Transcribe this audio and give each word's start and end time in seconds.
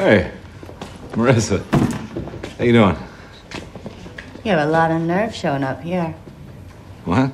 Hey, 0.00 0.32
Marissa. 1.10 1.62
How 2.56 2.64
you 2.64 2.72
doing? 2.72 2.96
You 4.42 4.52
have 4.52 4.66
a 4.66 4.72
lot 4.72 4.90
of 4.90 5.02
nerve 5.02 5.34
showing 5.34 5.62
up 5.62 5.82
here. 5.82 6.14
What? 7.04 7.30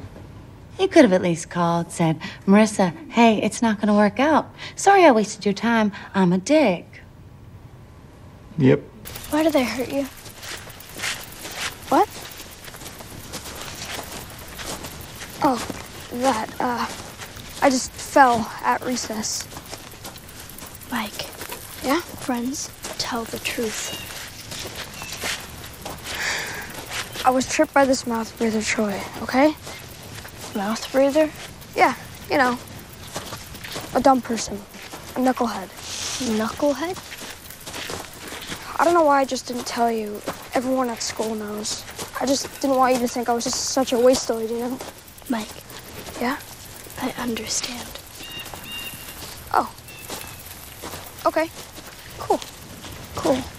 You 0.77 0.89
could 0.89 1.05
have 1.05 1.13
at 1.13 1.23
least 1.23 1.49
called, 1.49 1.93
said, 1.93 2.19
Marissa, 2.45 2.93
hey, 3.09 3.41
it's 3.41 3.63
not 3.63 3.77
going 3.77 3.87
to 3.87 3.95
work 3.95 4.19
out. 4.19 4.53
Sorry 4.75 5.05
I 5.05 5.13
wasted 5.13 5.45
your 5.45 5.55
time. 5.55 5.93
I'm 6.13 6.33
a 6.33 6.39
dick. 6.39 7.03
Yep. 8.59 8.81
Why 9.31 9.45
did 9.45 9.53
they 9.53 9.63
hurt 9.63 9.93
you? 9.93 10.03
What? 11.89 12.09
Oh, 15.45 15.65
that, 16.15 16.51
uh, 16.59 17.65
I 17.65 17.71
just 17.71 17.93
fell 17.93 18.51
at 18.65 18.85
recess. 18.85 19.47
Mike, 20.91 21.27
Yeah? 21.87 22.01
friends 22.01 22.69
tell 22.99 23.23
the 23.23 23.39
truth. 23.39 24.03
I 27.25 27.31
was 27.31 27.49
tripped 27.49 27.73
by 27.73 27.85
this 27.85 28.09
mouth 28.09 28.37
breather 28.39 28.61
Troy, 28.61 29.01
okay? 29.23 29.55
Mouth 30.57 30.91
breather? 30.91 31.31
Yeah, 31.77 31.95
you 32.29 32.39
know, 32.39 32.59
a 33.95 34.01
dumb 34.01 34.21
person, 34.21 34.57
a 35.15 35.21
knucklehead. 35.21 35.69
Knucklehead? 36.37 36.99
I 38.81 38.85
don't 38.85 38.95
know 38.95 39.05
why 39.05 39.21
I 39.21 39.25
just 39.25 39.47
didn't 39.47 39.67
tell 39.67 39.93
you. 39.93 40.21
Everyone 40.55 40.91
at 40.91 41.01
school 41.01 41.37
knows. 41.37 41.85
I 42.21 42.27
just 42.27 42.53
didn't 42.61 42.77
want 42.79 42.95
you 42.95 43.01
to 43.01 43.07
think 43.07 43.29
I 43.29 43.33
was 43.33 43.45
just 43.45 43.71
such 43.71 43.93
a 43.93 43.97
wasteoid, 43.97 44.51
you 44.51 44.59
know? 44.59 44.79
Mike, 45.29 45.63
Yeah? 46.21 46.37
I 47.01 47.11
understand. 47.23 47.89
Oh. 49.55 49.73
Okay. 51.25 51.49
Cool. 52.19 52.41
Cool. 53.15 53.56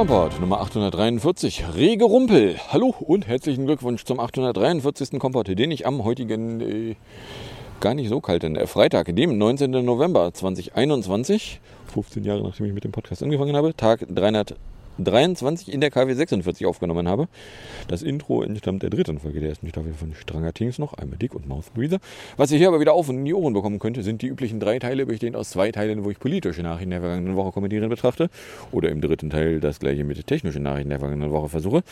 Kompott 0.00 0.40
Nummer 0.40 0.62
843, 0.62 1.74
Rege 1.76 2.04
Rumpel. 2.04 2.56
Hallo 2.70 2.94
und 3.00 3.28
herzlichen 3.28 3.66
Glückwunsch 3.66 4.02
zum 4.06 4.18
843. 4.18 5.20
Kompott, 5.20 5.48
den 5.48 5.70
ich 5.70 5.86
am 5.86 6.04
heutigen, 6.04 6.62
äh, 6.62 6.96
gar 7.80 7.92
nicht 7.92 8.08
so 8.08 8.18
kalten 8.22 8.56
äh, 8.56 8.66
Freitag, 8.66 9.14
dem 9.14 9.36
19. 9.36 9.70
November 9.84 10.32
2021, 10.32 11.60
15 11.92 12.24
Jahre 12.24 12.42
nachdem 12.42 12.64
ich 12.64 12.72
mit 12.72 12.84
dem 12.84 12.92
Podcast 12.92 13.22
angefangen 13.22 13.54
habe, 13.54 13.76
Tag 13.76 14.06
323 14.98 15.72
in 15.72 15.80
der 15.80 15.90
KW 15.90 16.12
46 16.12 16.66
aufgenommen 16.66 17.08
habe. 17.08 17.28
Das 17.88 18.02
Intro 18.02 18.42
entstammt 18.42 18.82
der 18.82 18.90
dritten 18.90 19.18
Folge 19.18 19.40
der 19.40 19.50
ersten 19.50 19.68
Staffel 19.68 19.94
von 19.94 20.14
Stranger 20.14 20.52
Things 20.52 20.78
noch, 20.78 20.94
einmal 20.94 21.18
Dick 21.18 21.34
und 21.34 21.48
Mouth 21.48 21.72
Breather. 21.74 21.98
Was 22.36 22.52
ihr 22.52 22.58
hier 22.58 22.68
aber 22.68 22.80
wieder 22.80 22.92
auf 22.92 23.08
und 23.08 23.18
in 23.18 23.24
die 23.24 23.34
Ohren 23.34 23.52
bekommen 23.52 23.78
könnte, 23.78 24.02
sind 24.02 24.22
die 24.22 24.26
üblichen 24.26 24.60
drei 24.60 24.78
Teile, 24.78 25.06
bestehend 25.06 25.36
aus 25.36 25.50
zwei 25.50 25.72
Teilen, 25.72 26.04
wo 26.04 26.10
ich 26.10 26.18
politische 26.18 26.62
Nachrichten 26.62 26.90
der 26.90 27.00
vergangenen 27.00 27.36
Woche 27.36 27.52
kommentieren 27.52 27.88
betrachte. 27.88 28.30
Oder 28.72 28.90
im 28.90 29.00
dritten 29.00 29.30
Teil 29.30 29.60
das 29.60 29.78
gleiche 29.78 30.04
mit 30.04 30.26
technischen 30.26 30.62
Nachrichten 30.62 30.90
der 30.90 30.98
vergangenen 30.98 31.32
Woche 31.32 31.48
versuche. 31.48 31.82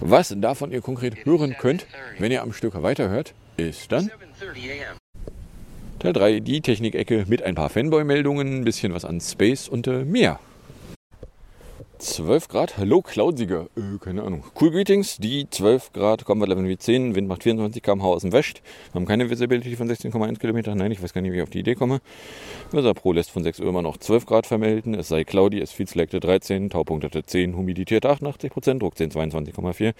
Was 0.00 0.34
davon 0.38 0.72
ihr 0.72 0.80
konkret 0.80 1.24
hören 1.24 1.56
könnt, 1.58 1.86
wenn 2.18 2.32
ihr 2.32 2.42
am 2.42 2.52
Stück 2.52 2.80
weiterhört, 2.82 3.34
ist 3.56 3.92
dann 3.92 4.10
Teil 5.98 6.12
3, 6.12 6.40
die 6.40 6.60
Technikecke 6.60 7.26
mit 7.28 7.42
ein 7.42 7.54
paar 7.54 7.68
Fanboy-Meldungen, 7.68 8.58
ein 8.60 8.64
bisschen 8.64 8.92
was 8.92 9.04
an 9.04 9.20
Space 9.20 9.68
und 9.68 9.86
äh, 9.86 10.04
mehr. 10.04 10.40
12 12.02 12.48
Grad, 12.48 12.78
hallo 12.78 13.00
Klausiger, 13.00 13.68
äh, 13.76 13.96
keine 14.00 14.24
Ahnung. 14.24 14.42
Cool 14.60 14.72
Greetings, 14.72 15.18
die 15.18 15.48
12 15.48 15.92
Grad, 15.92 16.24
Comfort 16.24 16.48
Level 16.48 16.66
wie 16.66 16.76
10, 16.76 17.14
Wind 17.14 17.28
macht 17.28 17.44
24 17.44 17.80
km/h 17.80 18.04
aus 18.08 18.22
dem 18.22 18.32
West. 18.32 18.60
Wir 18.90 18.96
haben 18.96 19.06
keine 19.06 19.30
Visibility 19.30 19.76
von 19.76 19.88
16,1 19.88 20.40
Kilometer, 20.40 20.74
nein, 20.74 20.90
ich 20.90 21.00
weiß 21.00 21.12
gar 21.12 21.20
nicht, 21.20 21.30
wie 21.30 21.36
ich 21.36 21.42
auf 21.44 21.50
die 21.50 21.60
Idee 21.60 21.76
komme. 21.76 22.00
Weser 22.72 22.92
Pro 22.92 23.12
lässt 23.12 23.30
von 23.30 23.44
6 23.44 23.60
Uhr 23.60 23.68
immer 23.68 23.82
noch 23.82 23.98
12 23.98 24.26
Grad 24.26 24.46
vermelden, 24.48 24.94
es 24.94 25.08
sei 25.08 25.22
cloudy, 25.22 25.60
es 25.60 25.70
viel 25.70 25.86
selecte 25.86 26.18
13, 26.18 26.70
Taupunktete 26.70 27.22
10, 27.22 27.56
Humidität 27.56 28.04
88%, 28.04 28.80
Druck 28.80 28.98
10, 28.98 29.12
22,4 29.12 29.94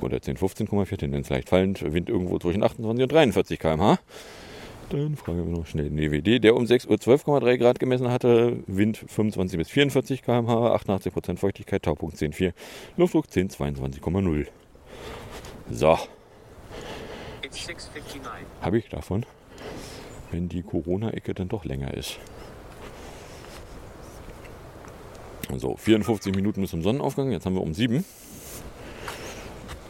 oder 0.00 0.22
10, 0.22 0.38
15,4, 0.38 0.96
Tendenz 0.96 1.28
leicht 1.28 1.50
fallend, 1.50 1.82
Wind 1.92 2.08
irgendwo 2.08 2.38
zwischen 2.38 2.62
28 2.62 3.02
und 3.02 3.12
43 3.12 3.58
km/h. 3.58 3.98
Dann 4.92 5.16
fragen 5.16 5.38
wir 5.38 5.58
noch 5.58 5.66
schnell 5.66 5.88
den 5.88 5.96
DWD, 5.96 6.44
der 6.44 6.54
um 6.54 6.66
6 6.66 6.84
Uhr 6.84 6.96
12,3 6.96 7.56
Grad 7.56 7.78
gemessen 7.78 8.10
hatte. 8.10 8.62
Wind 8.66 8.98
25 8.98 9.58
bis 9.58 9.70
44 9.70 10.22
km/h, 10.22 10.76
88% 10.76 11.38
Feuchtigkeit, 11.38 11.82
Taupunkt 11.82 12.16
10,4, 12.16 12.52
Luftdruck 12.98 13.30
10, 13.30 13.48
22,0. 13.48 14.48
So, 15.70 15.98
habe 18.60 18.78
ich 18.78 18.90
davon, 18.90 19.24
wenn 20.30 20.50
die 20.50 20.62
Corona-Ecke 20.62 21.32
dann 21.32 21.48
doch 21.48 21.64
länger 21.64 21.94
ist. 21.94 22.18
So, 25.56 25.76
54 25.76 26.34
Minuten 26.34 26.60
bis 26.60 26.70
zum 26.70 26.82
Sonnenaufgang, 26.82 27.32
jetzt 27.32 27.46
haben 27.46 27.54
wir 27.54 27.62
um 27.62 27.72
7. 27.72 28.04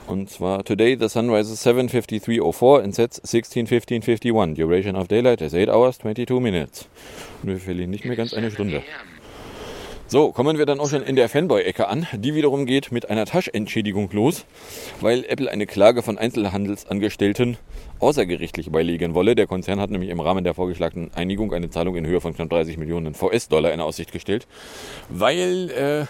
Und 0.06 0.30
zwar, 0.30 0.64
today 0.64 0.96
the 0.98 1.08
sun 1.08 1.30
rises 1.30 1.64
7.53.04 1.64 2.82
and 2.82 2.94
sets 2.94 3.22
16.15.51. 3.22 4.54
Duration 4.54 4.96
of 4.96 5.08
daylight 5.08 5.40
is 5.40 5.54
8 5.54 5.68
hours 5.68 5.98
22 5.98 6.40
minutes. 6.40 6.86
Und 7.42 7.50
wir 7.50 7.58
verlieren 7.58 7.90
nicht 7.90 8.04
mehr 8.04 8.16
ganz 8.16 8.34
eine 8.34 8.50
Stunde. 8.50 8.82
So, 10.12 10.30
kommen 10.30 10.58
wir 10.58 10.66
dann 10.66 10.78
auch 10.78 10.90
schon 10.90 11.02
in 11.02 11.16
der 11.16 11.30
Fanboy-Ecke 11.30 11.88
an. 11.88 12.06
Die 12.12 12.34
wiederum 12.34 12.66
geht 12.66 12.92
mit 12.92 13.08
einer 13.08 13.24
Taschentschädigung 13.24 14.10
los, 14.12 14.44
weil 15.00 15.24
Apple 15.26 15.50
eine 15.50 15.66
Klage 15.66 16.02
von 16.02 16.18
Einzelhandelsangestellten 16.18 17.56
außergerichtlich 17.98 18.70
beilegen 18.70 19.14
wolle. 19.14 19.34
Der 19.34 19.46
Konzern 19.46 19.80
hat 19.80 19.88
nämlich 19.88 20.10
im 20.10 20.20
Rahmen 20.20 20.44
der 20.44 20.52
vorgeschlagenen 20.52 21.14
Einigung 21.14 21.54
eine 21.54 21.70
Zahlung 21.70 21.96
in 21.96 22.06
Höhe 22.06 22.20
von 22.20 22.34
knapp 22.34 22.50
30 22.50 22.76
Millionen 22.76 23.14
VS-Dollar 23.14 23.72
in 23.72 23.80
Aussicht 23.80 24.12
gestellt, 24.12 24.46
weil 25.08 25.70
äh, 25.70 26.04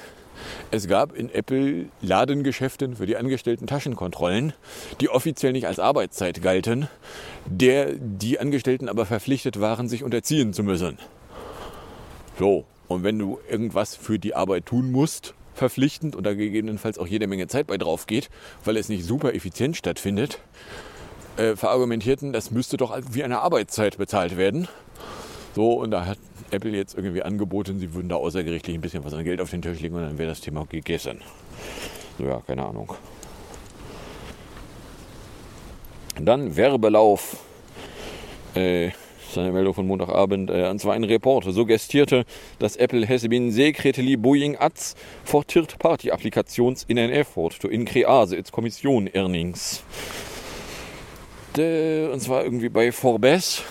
es 0.71 0.89
gab 0.89 1.15
in 1.15 1.29
Apple 1.29 1.87
Ladengeschäften 2.01 2.97
für 2.97 3.07
die 3.07 3.17
Angestellten 3.17 3.67
Taschenkontrollen, 3.67 4.53
die 5.01 5.09
offiziell 5.09 5.53
nicht 5.53 5.67
als 5.67 5.79
Arbeitszeit 5.79 6.43
galten, 6.43 6.89
der 7.47 7.93
die 7.95 8.39
Angestellten 8.39 8.89
aber 8.89 9.07
verpflichtet 9.07 9.61
waren, 9.61 9.89
sich 9.89 10.05
unterziehen 10.05 10.53
zu 10.53 10.63
müssen. 10.63 10.99
So, 12.39 12.65
und 12.89 13.05
wenn 13.05 13.19
du 13.19 13.39
irgendwas 13.49 13.95
für 13.97 14.19
die 14.19 14.35
Arbeit 14.35 14.67
tun 14.67 14.91
musst, 14.91 15.35
verpflichtend 15.55 16.17
und 16.17 16.25
da 16.25 16.35
gegebenenfalls 16.35 16.99
auch 16.99 17.07
jede 17.07 17.27
Menge 17.27 17.47
Zeit 17.47 17.67
bei 17.67 17.77
drauf 17.77 18.07
geht, 18.07 18.31
weil 18.65 18.77
es 18.77 18.89
nicht 18.89 19.05
super 19.05 19.35
effizient 19.35 19.77
stattfindet, 19.77 20.41
äh, 21.37 21.57
verargumentierten, 21.57 22.33
das 22.33 22.51
müsste 22.51 22.77
doch 22.77 22.99
wie 23.11 23.25
eine 23.25 23.41
Arbeitszeit 23.41 23.99
bezahlt 23.99 24.37
werden. 24.37 24.69
So, 25.55 25.73
und 25.75 25.91
da 25.91 26.07
hat 26.07 26.19
Apple 26.53 26.77
jetzt 26.77 26.95
irgendwie 26.95 27.23
angeboten, 27.23 27.79
sie 27.79 27.95
würden 27.95 28.09
da 28.09 28.17
außergerichtlich 28.17 28.77
ein 28.77 28.81
bisschen 28.81 29.05
was 29.05 29.15
an 29.15 29.25
Geld 29.25 29.41
auf 29.41 29.51
den 29.51 29.63
Tisch 29.63 29.81
legen 29.81 29.95
und 29.95 30.03
dann 30.03 30.19
wäre 30.19 30.29
das 30.29 30.41
Thema 30.41 30.67
gegessen. 30.67 31.21
So, 32.19 32.25
ja, 32.25 32.41
keine 32.47 32.65
Ahnung. 32.65 32.95
Dann 36.21 36.57
Werbelauf. 36.57 37.39
Äh, 38.55 38.89
das 38.89 39.31
ist 39.31 39.39
eine 39.39 39.53
Meldung 39.53 39.73
von 39.73 39.87
Montagabend. 39.87 40.51
Äh, 40.51 40.69
und 40.69 40.79
zwar 40.79 40.93
ein 40.95 41.05
Reporter 41.05 41.53
suggestierte, 41.53 42.27
dass 42.59 42.77
Apple 42.77 43.09
has 43.09 43.27
been 43.27 43.51
secretly 43.51 44.17
buying 44.17 44.57
ads 44.59 44.95
for 45.25 45.47
third 45.47 45.79
party 45.79 46.11
applications 46.11 46.85
in 46.87 46.99
an 46.99 47.11
effort 47.11 47.59
to 47.59 47.69
increase 47.69 48.37
its 48.37 48.53
commission 48.53 49.09
earnings. 49.15 49.83
Äh, 51.57 52.09
und 52.09 52.21
zwar 52.21 52.45
irgendwie 52.45 52.69
bei 52.69 52.93
Forbes. 52.93 53.63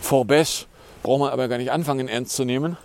Forbes 0.00 0.68
braucht 1.04 1.20
man 1.20 1.30
aber 1.30 1.48
gar 1.48 1.58
nicht 1.58 1.70
anfangen 1.70 2.08
ernst 2.08 2.34
zu 2.34 2.44
nehmen, 2.44 2.76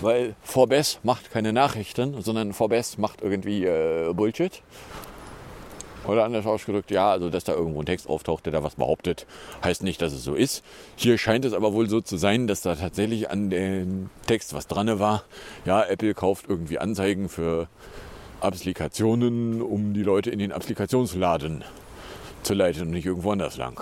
weil 0.00 0.34
Forbes 0.42 0.98
macht 1.04 1.30
keine 1.30 1.52
Nachrichten, 1.52 2.20
sondern 2.20 2.52
Forbes 2.52 2.98
macht 2.98 3.22
irgendwie 3.22 3.64
äh, 3.64 4.12
Bullshit. 4.12 4.60
Oder 6.04 6.24
anders 6.24 6.46
ausgedrückt, 6.46 6.90
ja, 6.90 7.10
also 7.10 7.30
dass 7.30 7.44
da 7.44 7.52
irgendwo 7.52 7.80
ein 7.80 7.86
Text 7.86 8.08
auftaucht, 8.08 8.46
der 8.46 8.52
da 8.52 8.64
was 8.64 8.74
behauptet, 8.74 9.26
heißt 9.62 9.82
nicht, 9.82 10.02
dass 10.02 10.12
es 10.12 10.24
so 10.24 10.34
ist. 10.34 10.64
Hier 10.96 11.16
scheint 11.16 11.44
es 11.44 11.52
aber 11.52 11.72
wohl 11.74 11.88
so 11.88 12.00
zu 12.00 12.16
sein, 12.16 12.46
dass 12.46 12.62
da 12.62 12.74
tatsächlich 12.74 13.30
an 13.30 13.50
dem 13.50 14.10
Text 14.26 14.52
was 14.52 14.66
dran 14.66 14.98
war. 14.98 15.22
Ja, 15.64 15.84
Apple 15.84 16.14
kauft 16.14 16.46
irgendwie 16.48 16.78
Anzeigen 16.78 17.28
für 17.28 17.68
Applikationen, 18.40 19.62
um 19.62 19.94
die 19.94 20.02
Leute 20.02 20.30
in 20.30 20.40
den 20.40 20.50
Applikationsladen 20.50 21.62
zu 22.42 22.54
leiten 22.54 22.82
und 22.82 22.90
nicht 22.90 23.06
irgendwo 23.06 23.30
anders 23.30 23.56
lang. 23.58 23.80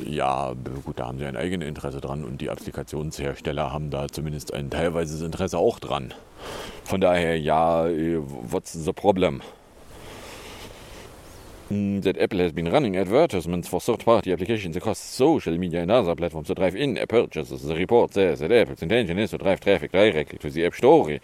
Ja, 0.00 0.54
gut, 0.84 0.98
da 0.98 1.06
haben 1.06 1.18
sie 1.18 1.26
ein 1.26 1.36
eigenes 1.36 1.68
Interesse 1.68 2.00
dran 2.00 2.24
und 2.24 2.40
die 2.40 2.48
Applikationshersteller 2.48 3.72
haben 3.72 3.90
da 3.90 4.08
zumindest 4.08 4.54
ein 4.54 4.70
teilweises 4.70 5.20
Interesse 5.20 5.58
auch 5.58 5.78
dran. 5.78 6.14
Von 6.84 7.00
daher, 7.02 7.38
ja, 7.38 7.86
äh, 7.88 8.18
what's 8.18 8.72
the 8.72 8.92
problem? 8.92 9.42
Mm, 11.68 12.00
That 12.00 12.16
Apple 12.16 12.42
has 12.42 12.52
been 12.52 12.68
running 12.68 12.96
advertisements 12.96 13.68
for 13.68 13.80
third-party 13.80 14.32
applications 14.32 14.76
across 14.76 14.98
social 14.98 15.56
media 15.58 15.82
and 15.82 15.90
other 15.90 16.14
platforms 16.16 16.48
to 16.48 16.54
drive 16.54 16.74
in 16.74 16.98
purchases. 17.06 17.62
The 17.62 17.74
report 17.74 18.14
says 18.14 18.40
that 18.40 18.50
Apple's 18.50 18.82
intention 18.82 19.18
is 19.18 19.30
to 19.30 19.38
drive 19.38 19.60
traffic 19.60 19.92
directly 19.92 20.38
to 20.38 20.50
the 20.50 20.64
App 20.66 20.74
Store 20.74 21.18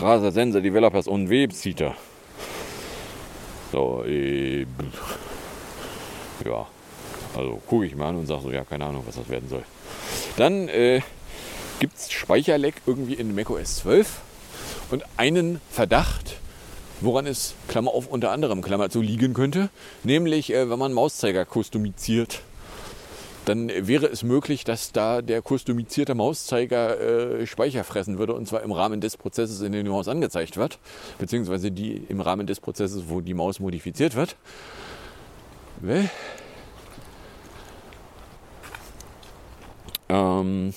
rather 0.00 0.32
than 0.32 0.50
the 0.50 0.60
developers 0.60 1.06
on 1.06 1.28
Webseite. 1.28 1.94
So, 3.72 4.04
äh, 4.04 4.66
ja, 6.44 6.66
also 7.36 7.60
gucke 7.66 7.86
ich 7.86 7.94
mal 7.94 8.08
an 8.08 8.16
und 8.16 8.26
sage 8.26 8.42
so, 8.42 8.50
ja, 8.50 8.64
keine 8.64 8.86
Ahnung, 8.86 9.04
was 9.06 9.16
das 9.16 9.28
werden 9.28 9.48
soll. 9.48 9.62
Dann 10.36 10.68
äh, 10.68 11.00
gibt 11.80 11.96
es 11.96 12.10
Speicherleck 12.10 12.74
irgendwie 12.86 13.14
in 13.14 13.34
macOS 13.34 13.76
12 13.76 14.20
und 14.90 15.04
einen 15.16 15.60
Verdacht, 15.70 16.36
woran 17.00 17.26
es, 17.26 17.54
Klammer 17.68 17.92
auf, 17.92 18.06
unter 18.08 18.30
anderem, 18.30 18.62
Klammer 18.62 18.90
zu, 18.90 19.00
liegen 19.00 19.34
könnte, 19.34 19.70
nämlich 20.02 20.52
äh, 20.52 20.70
wenn 20.70 20.78
man 20.78 20.92
Mauszeiger 20.92 21.44
kustomiziert. 21.44 22.40
Dann 23.44 23.68
wäre 23.68 24.06
es 24.06 24.22
möglich, 24.22 24.64
dass 24.64 24.92
da 24.92 25.20
der 25.20 25.42
kustomizierte 25.42 26.14
Mauszeiger 26.14 27.40
äh, 27.40 27.46
Speicher 27.46 27.84
fressen 27.84 28.18
würde 28.18 28.32
und 28.32 28.48
zwar 28.48 28.62
im 28.62 28.72
Rahmen 28.72 29.02
des 29.02 29.18
Prozesses, 29.18 29.60
in 29.60 29.72
dem 29.72 29.84
die 29.84 29.90
Maus 29.90 30.08
angezeigt 30.08 30.56
wird, 30.56 30.78
beziehungsweise 31.18 31.70
die 31.70 31.96
im 32.08 32.22
Rahmen 32.22 32.46
des 32.46 32.60
Prozesses, 32.60 33.04
wo 33.08 33.20
die 33.20 33.34
Maus 33.34 33.60
modifiziert 33.60 34.14
wird. 34.14 34.36
Well, 35.82 36.08
Ähm, 40.08 40.72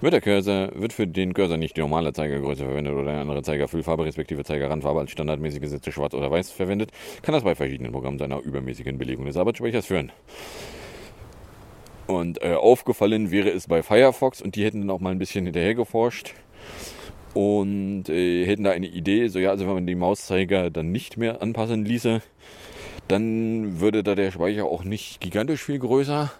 wird 0.00 0.12
der 0.12 0.20
Cursor, 0.20 0.70
wird 0.74 0.92
für 0.92 1.06
den 1.06 1.32
Cursor 1.32 1.56
nicht 1.56 1.76
die 1.76 1.80
normale 1.80 2.12
Zeigergröße 2.12 2.64
verwendet 2.64 2.94
oder 2.94 3.12
eine 3.12 3.20
andere 3.20 3.42
Zeigerfüllfarbe 3.42 4.04
respektive 4.04 4.44
Zeigerrandfarbe 4.44 5.00
als 5.00 5.10
standardmäßig 5.10 5.60
gesetzte 5.60 5.92
Schwarz 5.92 6.12
oder 6.14 6.30
Weiß 6.30 6.50
verwendet, 6.50 6.90
kann 7.22 7.32
das 7.32 7.44
bei 7.44 7.54
verschiedenen 7.54 7.92
Programmen 7.92 8.18
zu 8.18 8.24
einer 8.24 8.40
übermäßigen 8.40 8.98
Belegung 8.98 9.24
des 9.26 9.36
Arbeitsspeichers 9.36 9.86
führen. 9.86 10.12
Und 12.06 12.42
äh, 12.42 12.54
aufgefallen 12.54 13.30
wäre 13.30 13.50
es 13.50 13.66
bei 13.66 13.82
Firefox 13.82 14.42
und 14.42 14.54
die 14.54 14.64
hätten 14.64 14.80
dann 14.80 14.90
auch 14.90 15.00
mal 15.00 15.10
ein 15.10 15.18
bisschen 15.18 15.44
hinterher 15.44 15.74
geforscht 15.74 16.34
und 17.34 18.08
äh, 18.08 18.46
hätten 18.46 18.64
da 18.64 18.70
eine 18.70 18.86
Idee, 18.86 19.28
so 19.28 19.38
ja, 19.38 19.50
also 19.50 19.66
wenn 19.66 19.74
man 19.74 19.86
die 19.86 19.94
Mauszeiger 19.94 20.70
dann 20.70 20.92
nicht 20.92 21.16
mehr 21.16 21.42
anpassen 21.42 21.84
ließe, 21.84 22.22
dann 23.08 23.80
würde 23.80 24.02
da 24.02 24.14
der 24.14 24.30
Speicher 24.30 24.64
auch 24.64 24.84
nicht 24.84 25.20
gigantisch 25.20 25.62
viel 25.62 25.78
größer. 25.78 26.32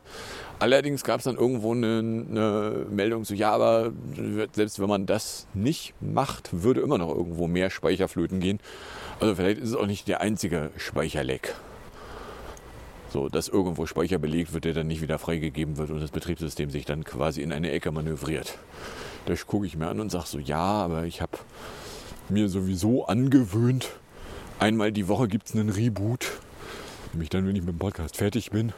Allerdings 0.58 1.04
gab 1.04 1.18
es 1.18 1.24
dann 1.24 1.36
irgendwo 1.36 1.72
eine, 1.72 1.98
eine, 1.98 2.86
Meldung 2.90 3.24
so, 3.26 3.34
ja, 3.34 3.52
aber 3.52 3.92
selbst 4.52 4.80
wenn 4.80 4.88
man 4.88 5.04
das 5.04 5.46
nicht 5.52 5.92
macht, 6.00 6.62
würde 6.62 6.80
immer 6.80 6.96
noch 6.96 7.14
irgendwo 7.14 7.46
mehr 7.46 7.68
Speicherflöten 7.68 8.40
gehen. 8.40 8.58
Also 9.20 9.34
vielleicht 9.34 9.60
ist 9.60 9.70
es 9.70 9.74
auch 9.74 9.86
nicht 9.86 10.08
der 10.08 10.22
einzige 10.22 10.70
Speicherleck. 10.76 11.54
So, 13.10 13.28
dass 13.28 13.48
irgendwo 13.48 13.84
Speicher 13.86 14.18
belegt 14.18 14.54
wird, 14.54 14.64
der 14.64 14.72
dann 14.72 14.86
nicht 14.86 15.02
wieder 15.02 15.18
freigegeben 15.18 15.76
wird 15.76 15.90
und 15.90 16.00
das 16.00 16.10
Betriebssystem 16.10 16.70
sich 16.70 16.86
dann 16.86 17.04
quasi 17.04 17.42
in 17.42 17.52
eine 17.52 17.70
Ecke 17.70 17.92
manövriert. 17.92 18.58
Das 19.26 19.46
gucke 19.46 19.66
ich 19.66 19.76
mir 19.76 19.88
an 19.88 20.00
und 20.00 20.10
sage 20.10 20.26
so, 20.26 20.38
ja, 20.38 20.58
aber 20.58 21.04
ich 21.04 21.20
habe 21.20 21.38
mir 22.30 22.48
sowieso 22.48 23.06
angewöhnt, 23.06 23.90
einmal 24.58 24.90
die 24.90 25.06
Woche 25.06 25.28
gibt 25.28 25.48
es 25.48 25.54
einen 25.54 25.68
Reboot. 25.68 26.32
Nämlich 27.12 27.28
dann, 27.28 27.46
wenn 27.46 27.56
ich 27.56 27.62
mit 27.62 27.74
dem 27.74 27.78
Podcast 27.78 28.16
fertig 28.16 28.50
bin. 28.50 28.72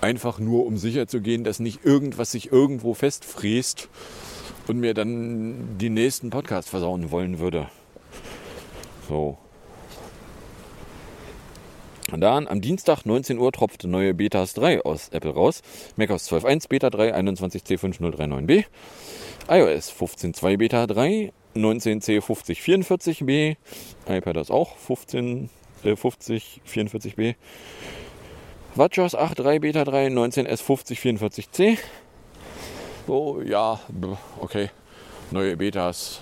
Einfach 0.00 0.38
nur, 0.38 0.66
um 0.66 0.76
sicher 0.76 1.08
zu 1.08 1.20
gehen, 1.20 1.44
dass 1.44 1.58
nicht 1.58 1.84
irgendwas 1.84 2.32
sich 2.32 2.52
irgendwo 2.52 2.94
festfräst 2.94 3.88
und 4.68 4.78
mir 4.78 4.94
dann 4.94 5.78
den 5.78 5.94
nächsten 5.94 6.30
Podcast 6.30 6.68
versauen 6.68 7.10
wollen 7.10 7.38
würde. 7.38 7.68
So. 9.08 9.38
Und 12.12 12.20
dann 12.20 12.46
am 12.46 12.60
Dienstag 12.60 13.04
19 13.04 13.38
Uhr 13.38 13.52
tropfte 13.52 13.88
neue 13.88 14.14
Betas 14.14 14.54
3 14.54 14.82
aus 14.82 15.08
Apple 15.10 15.32
raus. 15.32 15.62
macOS 15.96 16.30
12.1 16.30 16.68
Beta 16.68 16.90
3 16.90 17.14
21C5039B. 17.14 18.64
iOS 19.48 19.92
15.2 19.92 20.56
Beta 20.56 20.86
3 20.86 21.32
19C5044B. 21.54 23.56
iPad 24.06 24.50
auch 24.50 24.76
15 24.76 25.50
äh, 25.84 25.92
5044B. 25.92 27.34
WatchOS 28.78 29.16
8.3 29.16 29.58
Beta 29.58 29.84
3 29.84 30.06
19S 30.06 30.62
5044C. 30.62 31.78
So, 33.08 33.42
ja, 33.44 33.80
okay. 34.38 34.70
Neue 35.32 35.56
Betas. 35.56 36.20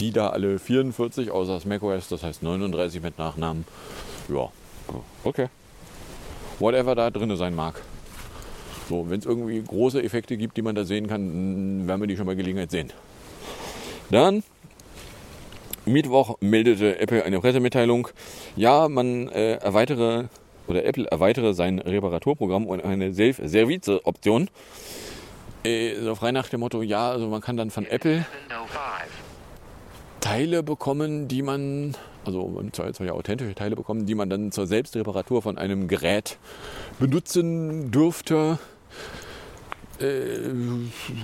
Die 0.00 0.10
da 0.10 0.30
alle 0.30 0.58
44, 0.58 1.30
außer 1.30 1.52
das 1.52 1.66
macOS, 1.66 2.08
das 2.08 2.22
heißt 2.22 2.42
39 2.42 3.02
mit 3.02 3.18
Nachnamen. 3.18 3.66
Ja, 4.30 4.48
okay. 5.22 5.48
Whatever 6.60 6.94
da 6.94 7.10
drin 7.10 7.36
sein 7.36 7.54
mag. 7.54 7.82
So, 8.88 9.10
wenn 9.10 9.18
es 9.18 9.26
irgendwie 9.26 9.62
große 9.62 10.02
Effekte 10.02 10.38
gibt, 10.38 10.56
die 10.56 10.62
man 10.62 10.74
da 10.74 10.84
sehen 10.84 11.08
kann, 11.08 11.86
werden 11.86 12.00
wir 12.00 12.06
die 12.06 12.16
schon 12.16 12.26
bei 12.26 12.36
Gelegenheit 12.36 12.70
sehen. 12.70 12.90
Dann 14.10 14.44
Mittwoch 15.84 16.38
meldete 16.40 16.98
Apple 16.98 17.22
eine 17.22 17.38
Pressemitteilung. 17.38 18.08
Ja, 18.56 18.88
man 18.88 19.28
äh, 19.28 19.56
erweitere 19.56 20.28
oder 20.66 20.84
Apple 20.84 21.06
erweitere 21.06 21.54
sein 21.54 21.78
Reparaturprogramm 21.78 22.66
und 22.66 22.84
eine 22.84 23.12
Service-Option. 23.12 24.48
Äh, 25.64 26.00
so 26.00 26.14
frei 26.14 26.32
nach 26.32 26.48
dem 26.48 26.60
Motto, 26.60 26.82
ja, 26.82 27.10
also 27.10 27.28
man 27.28 27.40
kann 27.40 27.56
dann 27.56 27.70
von 27.70 27.86
Apple 27.86 28.24
Teile 30.20 30.62
bekommen, 30.62 31.28
die 31.28 31.42
man, 31.42 31.96
also 32.24 32.60
zwar 32.72 33.06
ja 33.06 33.12
authentische 33.12 33.54
Teile 33.54 33.76
bekommen, 33.76 34.06
die 34.06 34.14
man 34.14 34.28
dann 34.28 34.50
zur 34.50 34.66
Selbstreparatur 34.66 35.42
von 35.42 35.58
einem 35.58 35.88
Gerät 35.88 36.38
benutzen 36.98 37.90
dürfte. 37.90 38.58
Äh, 40.00 40.50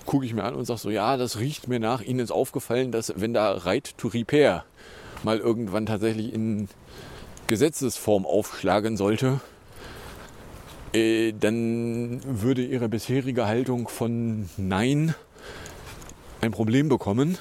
gucke 0.06 0.24
ich 0.24 0.34
mir 0.34 0.44
an 0.44 0.54
und 0.54 0.64
sage 0.64 0.80
so, 0.80 0.90
ja, 0.90 1.16
das 1.16 1.38
riecht 1.38 1.68
mir 1.68 1.80
nach. 1.80 2.00
Ihnen 2.00 2.20
ist 2.20 2.30
aufgefallen, 2.30 2.90
dass 2.90 3.12
wenn 3.16 3.34
da 3.34 3.52
Right 3.52 3.96
to 3.98 4.08
Repair 4.08 4.64
mal 5.24 5.38
irgendwann 5.38 5.86
tatsächlich 5.86 6.32
in 6.32 6.68
Gesetzesform 7.52 8.25
aufschlagen 8.25 8.96
sollte, 8.96 9.38
äh, 10.94 11.34
dann 11.38 12.22
würde 12.25 12.64
Ihre 12.64 12.88
bisherige 12.88 13.46
Haltung 13.46 13.88
von 13.88 14.49
Nein 14.56 15.14
ein 16.41 16.50
Problem 16.50 16.88
bekommen. 16.88 17.36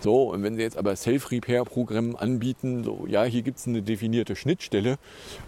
So, 0.00 0.30
und 0.30 0.42
wenn 0.42 0.56
Sie 0.56 0.62
jetzt 0.62 0.78
aber 0.78 0.96
Self-Repair-Programm 0.96 2.16
anbieten, 2.16 2.84
so, 2.84 3.04
ja, 3.06 3.24
hier 3.24 3.42
gibt 3.42 3.58
es 3.58 3.66
eine 3.66 3.82
definierte 3.82 4.34
Schnittstelle, 4.34 4.96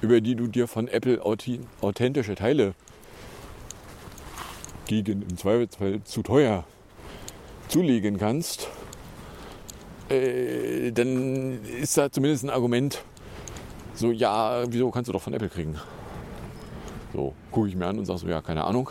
über 0.02 0.20
die 0.20 0.34
du 0.34 0.46
dir 0.46 0.68
von 0.68 0.86
Apple 0.86 1.22
authentische 1.24 2.34
Teile 2.34 2.74
gegen 4.88 5.22
im 5.22 5.38
Zweifelsfall 5.38 6.02
zu 6.04 6.22
teuer 6.22 6.66
zulegen 7.68 8.18
kannst, 8.18 8.68
äh, 10.10 10.92
dann 10.92 11.64
ist 11.80 11.96
da 11.96 12.12
zumindest 12.12 12.44
ein 12.44 12.50
Argument, 12.50 13.02
so, 13.94 14.10
ja, 14.10 14.64
wieso 14.68 14.90
kannst 14.90 15.08
du 15.08 15.12
doch 15.12 15.22
von 15.22 15.34
Apple 15.34 15.48
kriegen? 15.48 15.78
So, 17.12 17.34
gucke 17.52 17.68
ich 17.68 17.76
mir 17.76 17.86
an 17.86 17.98
und 17.98 18.06
sage 18.06 18.18
so, 18.18 18.28
ja, 18.28 18.40
keine 18.40 18.64
Ahnung. 18.64 18.90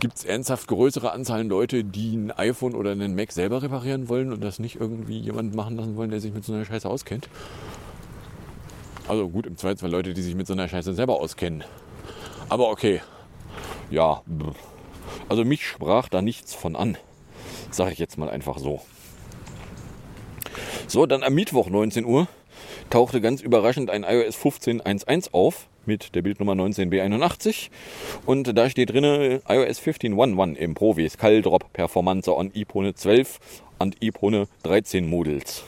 Gibt 0.00 0.16
es 0.18 0.24
ernsthaft 0.24 0.66
größere 0.68 1.12
Anzahlen 1.12 1.48
Leute, 1.48 1.84
die 1.84 2.16
ein 2.16 2.30
iPhone 2.32 2.74
oder 2.74 2.90
einen 2.90 3.14
Mac 3.14 3.32
selber 3.32 3.62
reparieren 3.62 4.08
wollen 4.08 4.32
und 4.32 4.42
das 4.42 4.58
nicht 4.58 4.76
irgendwie 4.76 5.18
jemand 5.18 5.54
machen 5.54 5.76
lassen 5.76 5.96
wollen, 5.96 6.10
der 6.10 6.20
sich 6.20 6.34
mit 6.34 6.44
so 6.44 6.52
einer 6.52 6.64
Scheiße 6.64 6.88
auskennt? 6.88 7.28
Also 9.06 9.28
gut, 9.28 9.46
im 9.46 9.56
Zweifelsfall 9.56 9.90
Leute, 9.90 10.12
die 10.12 10.22
sich 10.22 10.34
mit 10.34 10.46
so 10.46 10.52
einer 10.54 10.68
Scheiße 10.68 10.92
selber 10.94 11.20
auskennen. 11.20 11.64
Aber 12.48 12.68
okay. 12.68 13.00
Ja. 13.90 14.22
Also 15.28 15.44
mich 15.44 15.66
sprach 15.66 16.08
da 16.08 16.20
nichts 16.20 16.54
von 16.54 16.74
an. 16.74 16.96
Sage 17.70 17.92
ich 17.92 17.98
jetzt 17.98 18.18
mal 18.18 18.28
einfach 18.28 18.58
so. 18.58 18.82
So, 20.86 21.06
dann 21.06 21.22
am 21.22 21.34
Mittwoch 21.34 21.70
19 21.70 22.04
Uhr 22.04 22.28
tauchte 22.94 23.20
ganz 23.20 23.40
überraschend 23.40 23.90
ein 23.90 24.04
iOS 24.04 24.36
15.1.1 24.36 25.30
auf 25.32 25.66
mit 25.84 26.14
der 26.14 26.22
Bildnummer 26.22 26.52
19B81 26.52 27.70
und 28.24 28.56
da 28.56 28.70
steht 28.70 28.90
drin 28.90 29.02
iOS 29.48 29.80
15.1.1 29.80 30.54
im 30.54 30.74
Provis 30.74 31.18
Caldrop 31.18 31.72
Performance 31.72 32.32
on 32.32 32.52
iPhone 32.54 32.94
12 32.94 33.40
und 33.80 33.96
iPhone 34.00 34.46
13 34.62 35.10
Models. 35.10 35.64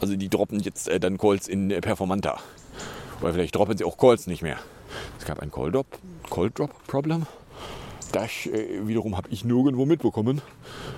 Also 0.00 0.16
die 0.16 0.30
droppen 0.30 0.58
jetzt 0.60 0.88
äh, 0.88 0.98
dann 0.98 1.18
Calls 1.18 1.48
in 1.48 1.70
äh, 1.70 1.82
Performanta. 1.82 2.40
Oder 3.20 3.34
vielleicht 3.34 3.54
droppen 3.54 3.76
sie 3.76 3.84
auch 3.84 3.98
Calls 3.98 4.26
nicht 4.26 4.40
mehr. 4.40 4.56
Es 5.18 5.26
gab 5.26 5.40
ein 5.40 5.50
Call 5.50 5.70
Drop, 5.70 5.98
Call 6.30 6.50
Drop 6.50 6.70
Problem. 6.86 7.26
Das 8.12 8.46
äh, 8.46 8.86
wiederum 8.86 9.18
habe 9.18 9.28
ich 9.30 9.44
nirgendwo 9.44 9.84
mitbekommen. 9.84 10.40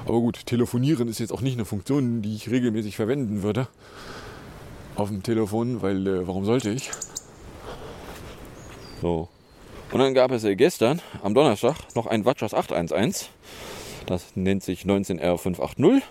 Aber 0.04 0.20
gut, 0.20 0.46
telefonieren 0.46 1.08
ist 1.08 1.18
jetzt 1.18 1.32
auch 1.32 1.40
nicht 1.40 1.54
eine 1.54 1.64
Funktion, 1.64 2.23
die 2.23 2.37
ich 2.37 2.52
regelmäßig 2.52 2.94
verwenden 2.94 3.42
würde 3.42 3.66
auf 4.96 5.08
dem 5.08 5.22
Telefon, 5.22 5.82
weil 5.82 6.06
äh, 6.06 6.26
warum 6.26 6.44
sollte 6.44 6.70
ich? 6.70 6.90
So. 9.00 9.28
Und 9.92 10.00
dann 10.00 10.14
gab 10.14 10.30
es 10.30 10.44
äh, 10.44 10.56
gestern, 10.56 11.00
am 11.22 11.34
Donnerstag, 11.34 11.76
noch 11.94 12.06
ein 12.06 12.24
WatchOS 12.24 12.54
811. 12.54 13.30
Das 14.06 14.34
nennt 14.34 14.62
sich 14.62 14.82
19R580. 14.82 16.02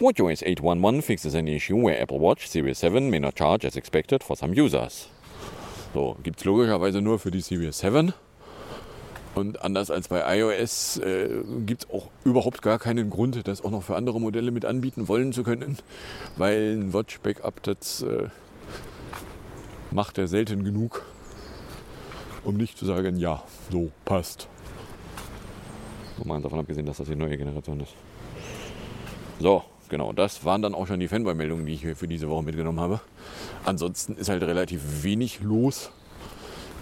WatchOS 0.00 0.42
811 0.42 1.04
fixes 1.04 1.34
an 1.34 1.46
issue 1.46 1.82
where 1.82 1.98
Apple 1.98 2.20
Watch 2.20 2.46
Series 2.46 2.80
7 2.80 3.10
may 3.10 3.20
not 3.20 3.36
charge 3.36 3.66
as 3.66 3.76
expected 3.76 4.24
for 4.24 4.36
some 4.36 4.58
users. 4.58 5.08
So, 5.92 6.16
gibt 6.22 6.38
es 6.38 6.44
logischerweise 6.44 7.00
nur 7.00 7.18
für 7.18 7.30
die 7.30 7.40
Series 7.40 7.78
7. 7.78 8.14
Und 9.34 9.62
anders 9.62 9.90
als 9.90 10.08
bei 10.08 10.38
iOS 10.38 10.98
äh, 10.98 11.28
gibt 11.64 11.84
es 11.84 11.90
auch 11.90 12.08
überhaupt 12.24 12.62
gar 12.62 12.78
keinen 12.78 13.10
Grund, 13.10 13.46
das 13.46 13.64
auch 13.64 13.70
noch 13.70 13.82
für 13.82 13.96
andere 13.96 14.20
Modelle 14.20 14.50
mit 14.50 14.64
anbieten 14.64 15.06
wollen 15.08 15.32
zu 15.32 15.44
können, 15.44 15.78
weil 16.36 16.76
ein 16.76 16.92
Watch 16.92 17.20
Backup, 17.20 17.62
das 17.62 18.02
äh, 18.02 18.28
macht 19.92 20.18
er 20.18 20.26
selten 20.26 20.64
genug, 20.64 21.04
um 22.44 22.56
nicht 22.56 22.76
zu 22.76 22.86
sagen, 22.86 23.16
ja, 23.16 23.42
so 23.70 23.90
passt. 24.04 24.48
Mal 26.24 26.42
davon 26.42 26.58
abgesehen, 26.58 26.84
dass 26.84 26.98
das 26.98 27.08
die 27.08 27.16
neue 27.16 27.38
Generation 27.38 27.80
ist. 27.80 27.94
So, 29.38 29.64
genau, 29.88 30.12
das 30.12 30.44
waren 30.44 30.60
dann 30.60 30.74
auch 30.74 30.86
schon 30.86 31.00
die 31.00 31.08
Fanboy-Meldungen, 31.08 31.64
die 31.64 31.72
ich 31.72 31.80
hier 31.80 31.96
für 31.96 32.08
diese 32.08 32.28
Woche 32.28 32.42
mitgenommen 32.42 32.78
habe. 32.78 33.00
Ansonsten 33.64 34.16
ist 34.16 34.28
halt 34.28 34.42
relativ 34.42 35.02
wenig 35.02 35.40
los. 35.40 35.90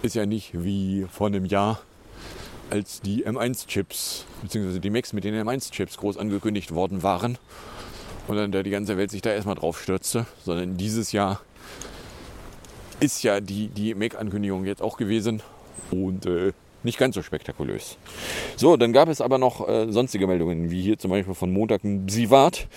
Ist 0.02 0.16
ja 0.16 0.26
nicht 0.26 0.64
wie 0.64 1.06
vor 1.08 1.28
einem 1.28 1.44
Jahr, 1.44 1.80
als 2.70 3.00
die 3.00 3.26
M1-Chips, 3.26 4.24
beziehungsweise 4.42 4.80
die 4.80 4.90
Macs 4.90 5.12
mit 5.12 5.24
den 5.24 5.34
M1-Chips 5.34 5.96
groß 5.96 6.16
angekündigt 6.16 6.74
worden 6.74 7.02
waren. 7.02 7.38
Und 8.26 8.36
dann 8.36 8.52
da 8.52 8.62
die 8.62 8.70
ganze 8.70 8.96
Welt 8.96 9.10
sich 9.10 9.22
da 9.22 9.30
erstmal 9.30 9.54
drauf 9.54 9.80
stürzte, 9.80 10.26
sondern 10.44 10.76
dieses 10.76 11.12
Jahr 11.12 11.40
ist 13.00 13.22
ja 13.22 13.40
die, 13.40 13.68
die 13.68 13.94
Mac-Ankündigung 13.94 14.64
jetzt 14.66 14.82
auch 14.82 14.96
gewesen 14.96 15.42
und 15.90 16.26
äh, 16.26 16.52
nicht 16.82 16.98
ganz 16.98 17.14
so 17.14 17.22
spektakulös. 17.22 17.96
So, 18.56 18.76
dann 18.76 18.92
gab 18.92 19.08
es 19.08 19.20
aber 19.20 19.38
noch 19.38 19.66
äh, 19.68 19.90
sonstige 19.90 20.26
Meldungen, 20.26 20.70
wie 20.70 20.82
hier 20.82 20.98
zum 20.98 21.10
Beispiel 21.10 21.34
von 21.34 21.52
Montag 21.52 21.84
ein 21.84 22.08
Sivat. 22.08 22.68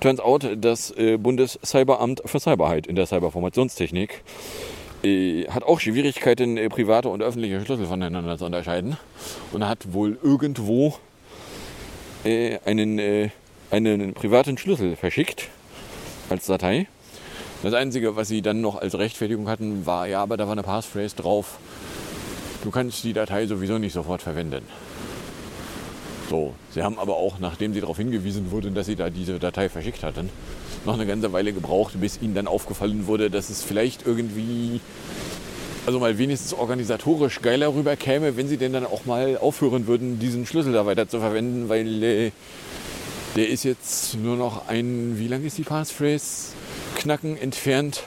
Turns 0.00 0.20
out, 0.20 0.48
das 0.58 0.90
äh, 0.92 1.18
Bundescyberamt 1.18 2.22
für 2.24 2.40
Cyberheit 2.40 2.86
in 2.86 2.96
der 2.96 3.06
Cyberformationstechnik 3.06 4.22
hat 5.50 5.62
auch 5.62 5.80
Schwierigkeiten, 5.80 6.56
äh, 6.56 6.68
private 6.68 7.08
und 7.08 7.22
öffentliche 7.22 7.64
Schlüssel 7.64 7.86
voneinander 7.86 8.38
zu 8.38 8.46
unterscheiden 8.46 8.96
und 9.52 9.66
hat 9.66 9.92
wohl 9.92 10.18
irgendwo 10.22 10.94
äh, 12.24 12.58
einen, 12.64 12.98
äh, 12.98 13.30
einen 13.70 14.14
privaten 14.14 14.56
Schlüssel 14.56 14.96
verschickt 14.96 15.48
als 16.30 16.46
Datei. 16.46 16.86
Das 17.62 17.74
Einzige, 17.74 18.16
was 18.16 18.28
sie 18.28 18.42
dann 18.42 18.60
noch 18.60 18.80
als 18.80 18.98
Rechtfertigung 18.98 19.48
hatten, 19.48 19.86
war, 19.86 20.06
ja, 20.06 20.22
aber 20.22 20.36
da 20.36 20.46
war 20.46 20.52
eine 20.52 20.62
Passphrase 20.62 21.16
drauf. 21.16 21.58
Du 22.62 22.70
kannst 22.70 23.04
die 23.04 23.12
Datei 23.12 23.46
sowieso 23.46 23.78
nicht 23.78 23.92
sofort 23.92 24.22
verwenden. 24.22 24.62
So, 26.30 26.54
sie 26.70 26.82
haben 26.82 26.98
aber 26.98 27.16
auch, 27.16 27.38
nachdem 27.38 27.74
sie 27.74 27.80
darauf 27.80 27.98
hingewiesen 27.98 28.50
wurden, 28.50 28.74
dass 28.74 28.86
sie 28.86 28.96
da 28.96 29.10
diese 29.10 29.38
Datei 29.38 29.68
verschickt 29.68 30.02
hatten, 30.02 30.30
noch 30.86 30.94
eine 30.94 31.06
ganze 31.06 31.32
Weile 31.32 31.52
gebraucht, 31.52 32.00
bis 32.00 32.20
ihnen 32.20 32.34
dann 32.34 32.46
aufgefallen 32.46 33.06
wurde, 33.06 33.30
dass 33.30 33.50
es 33.50 33.62
vielleicht 33.62 34.06
irgendwie, 34.06 34.80
also 35.86 36.00
mal 36.00 36.16
wenigstens 36.16 36.54
organisatorisch 36.54 37.42
geiler 37.42 37.74
rüberkäme, 37.74 38.36
wenn 38.36 38.48
sie 38.48 38.56
denn 38.56 38.72
dann 38.72 38.86
auch 38.86 39.04
mal 39.04 39.36
aufhören 39.38 39.86
würden, 39.86 40.18
diesen 40.18 40.46
Schlüssel 40.46 40.72
da 40.72 40.86
weiter 40.86 41.08
zu 41.08 41.20
verwenden, 41.20 41.68
weil 41.68 42.02
äh, 42.02 42.30
der 43.36 43.48
ist 43.48 43.64
jetzt 43.64 44.16
nur 44.16 44.36
noch 44.36 44.68
ein, 44.68 45.18
wie 45.18 45.28
lang 45.28 45.44
ist 45.44 45.58
die 45.58 45.62
Passphrase? 45.62 46.52
Knacken 46.96 47.36
entfernt 47.36 48.04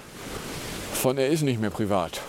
von 0.94 1.18
er 1.18 1.28
ist 1.28 1.44
nicht 1.44 1.62
mehr 1.62 1.70
privat. 1.70 2.22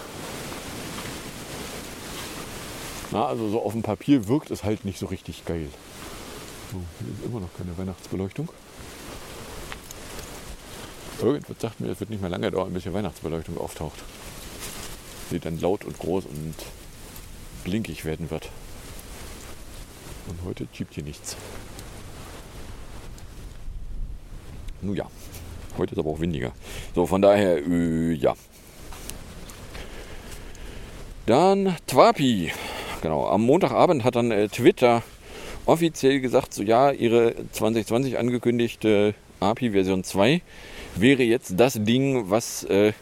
Na, 3.11 3.27
also 3.27 3.49
so 3.49 3.63
auf 3.63 3.73
dem 3.73 3.83
Papier 3.83 4.29
wirkt 4.29 4.51
es 4.51 4.65
halt 4.65 4.85
nicht 4.85 4.99
so 4.99 5.07
richtig 5.07 5.45
geil. 5.45 5.69
So, 6.71 6.81
hier 7.01 7.15
ist 7.15 7.25
immer 7.25 7.41
noch 7.41 7.49
keine 7.57 7.77
Weihnachtsbeleuchtung. 7.79 8.51
Irgendwas 11.23 11.57
sagt 11.59 11.81
mir, 11.81 11.91
es 11.91 12.01
wird 12.01 12.11
nicht 12.11 12.21
mehr 12.21 12.31
lange 12.31 12.51
dauern, 12.51 12.73
bis 12.73 12.83
hier 12.83 12.93
Weihnachtsbeleuchtung 12.93 13.59
auftaucht. 13.59 13.99
Die 15.31 15.41
dann 15.41 15.59
laut 15.59 15.85
und 15.85 15.99
groß 15.99 16.27
und 16.27 16.55
blinkig 17.65 18.05
werden 18.05 18.31
wird. 18.31 18.51
Und 20.29 20.39
heute 20.45 20.69
schiebt 20.73 20.95
hier 20.95 21.05
nichts. 21.05 21.37
Nun 24.83 24.95
ja. 24.95 25.07
Heute 25.77 25.95
ist 25.95 25.99
aber 25.99 26.11
auch 26.11 26.21
windiger. 26.21 26.53
So, 26.95 27.07
von 27.07 27.23
daher, 27.23 27.59
äh, 27.67 28.13
ja. 28.13 28.35
Dann 31.27 31.77
Twapi. 31.87 32.53
Genau, 33.01 33.29
am 33.29 33.43
Montagabend 33.43 34.03
hat 34.03 34.17
dann 34.17 34.33
äh, 34.33 34.49
Twitter 34.49 35.03
offiziell 35.67 36.21
gesagt, 36.21 36.53
so 36.53 36.63
ja, 36.63 36.91
ihre 36.91 37.35
2020 37.53 38.19
angekündigte 38.19 39.15
API 39.39 39.71
Version 39.71 40.03
2 40.03 40.43
wäre 40.97 41.23
jetzt 41.23 41.55
das 41.57 41.75
Ding, 41.75 42.29
was 42.29 42.65
äh, 42.65 42.93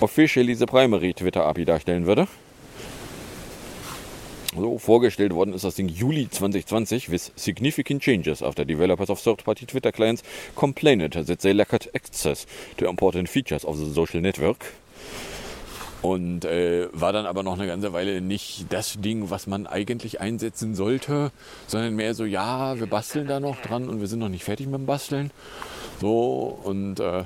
officially 0.00 0.54
the 0.54 0.66
primary 0.66 1.12
Twitter 1.14 1.44
API 1.46 1.64
darstellen 1.64 2.06
würde. 2.06 2.28
So 4.54 4.78
vorgestellt 4.78 5.34
worden 5.34 5.52
ist 5.52 5.64
das 5.64 5.74
Ding 5.74 5.88
Juli 5.88 6.28
2020 6.30 7.10
with 7.10 7.32
significant 7.36 8.02
changes 8.02 8.42
after 8.42 8.64
developers 8.64 9.10
of 9.10 9.20
third-party 9.20 9.66
Twitter 9.66 9.92
clients 9.92 10.22
complained 10.56 11.12
that 11.12 11.40
they 11.40 11.52
lacked 11.52 11.90
access 11.94 12.46
to 12.76 12.86
important 12.86 13.28
features 13.28 13.64
of 13.64 13.76
the 13.76 13.92
social 13.92 14.20
network. 14.20 14.72
Und 16.00 16.44
äh, 16.44 16.88
war 16.92 17.12
dann 17.12 17.26
aber 17.26 17.42
noch 17.42 17.54
eine 17.54 17.66
ganze 17.66 17.92
Weile 17.92 18.20
nicht 18.20 18.66
das 18.70 19.00
Ding, 19.00 19.30
was 19.30 19.46
man 19.46 19.66
eigentlich 19.66 20.20
einsetzen 20.20 20.74
sollte, 20.74 21.32
sondern 21.66 21.96
mehr 21.96 22.14
so, 22.14 22.24
ja, 22.24 22.78
wir 22.78 22.86
basteln 22.86 23.26
da 23.26 23.40
noch 23.40 23.60
dran 23.60 23.88
und 23.88 24.00
wir 24.00 24.06
sind 24.06 24.20
noch 24.20 24.28
nicht 24.28 24.44
fertig 24.44 24.66
mit 24.66 24.76
dem 24.76 24.86
Basteln. 24.86 25.32
So, 26.00 26.58
und 26.62 27.00
äh, 27.00 27.24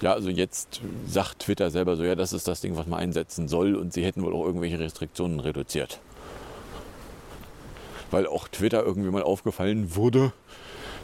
ja, 0.00 0.12
also 0.12 0.28
jetzt 0.28 0.80
sagt 1.06 1.40
Twitter 1.40 1.70
selber 1.70 1.96
so, 1.96 2.02
ja, 2.02 2.16
das 2.16 2.32
ist 2.32 2.48
das 2.48 2.60
Ding, 2.60 2.76
was 2.76 2.86
man 2.88 2.98
einsetzen 2.98 3.46
soll 3.46 3.76
und 3.76 3.92
sie 3.92 4.04
hätten 4.04 4.22
wohl 4.22 4.34
auch 4.34 4.44
irgendwelche 4.44 4.80
Restriktionen 4.80 5.38
reduziert 5.38 6.00
weil 8.14 8.26
auch 8.28 8.46
Twitter 8.46 8.84
irgendwie 8.84 9.10
mal 9.10 9.24
aufgefallen 9.24 9.96
wurde, 9.96 10.32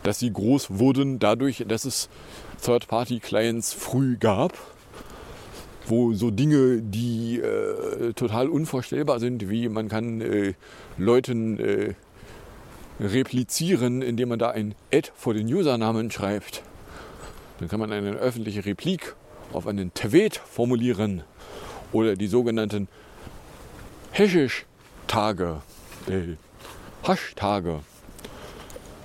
dass 0.05 0.21
sie 0.21 0.33
groß 0.33 0.79
wurden 0.79 1.19
dadurch, 1.19 1.65
dass 1.67 1.85
es 1.85 2.09
Third-Party-Clients 2.65 3.75
früh 3.75 4.17
gab, 4.17 4.53
wo 5.87 6.13
so 6.13 6.31
Dinge, 6.31 6.83
die 6.83 7.41
äh, 7.41 8.13
total 8.13 8.49
unvorstellbar 8.49 9.21
sind, 9.21 9.49
wie 9.51 9.69
man 9.69 9.89
kann 9.89 10.21
äh, 10.21 10.55
Leuten 10.99 11.59
äh, 11.59 11.95
replizieren, 13.01 14.03
indem 14.03 14.29
man 14.31 14.39
da 14.39 14.51
ein 14.51 14.75
Ad 14.93 15.11
vor 15.15 15.35
den 15.35 15.53
Usernamen 15.53 16.11
schreibt. 16.11 16.63
Dann 17.59 17.69
kann 17.69 17.81
man 17.81 17.93
eine 17.93 18.13
öffentliche 18.13 18.65
Replik 18.65 19.15
auf 19.53 19.67
einen 19.67 19.93
Tweet 19.95 20.37
formulieren 20.37 21.23
oder 21.93 22.15
die 22.15 22.27
sogenannten 22.27 22.89
Hashish-Tage. 24.13 25.63
Äh, 26.09 26.37
Hashtage. 27.07 27.81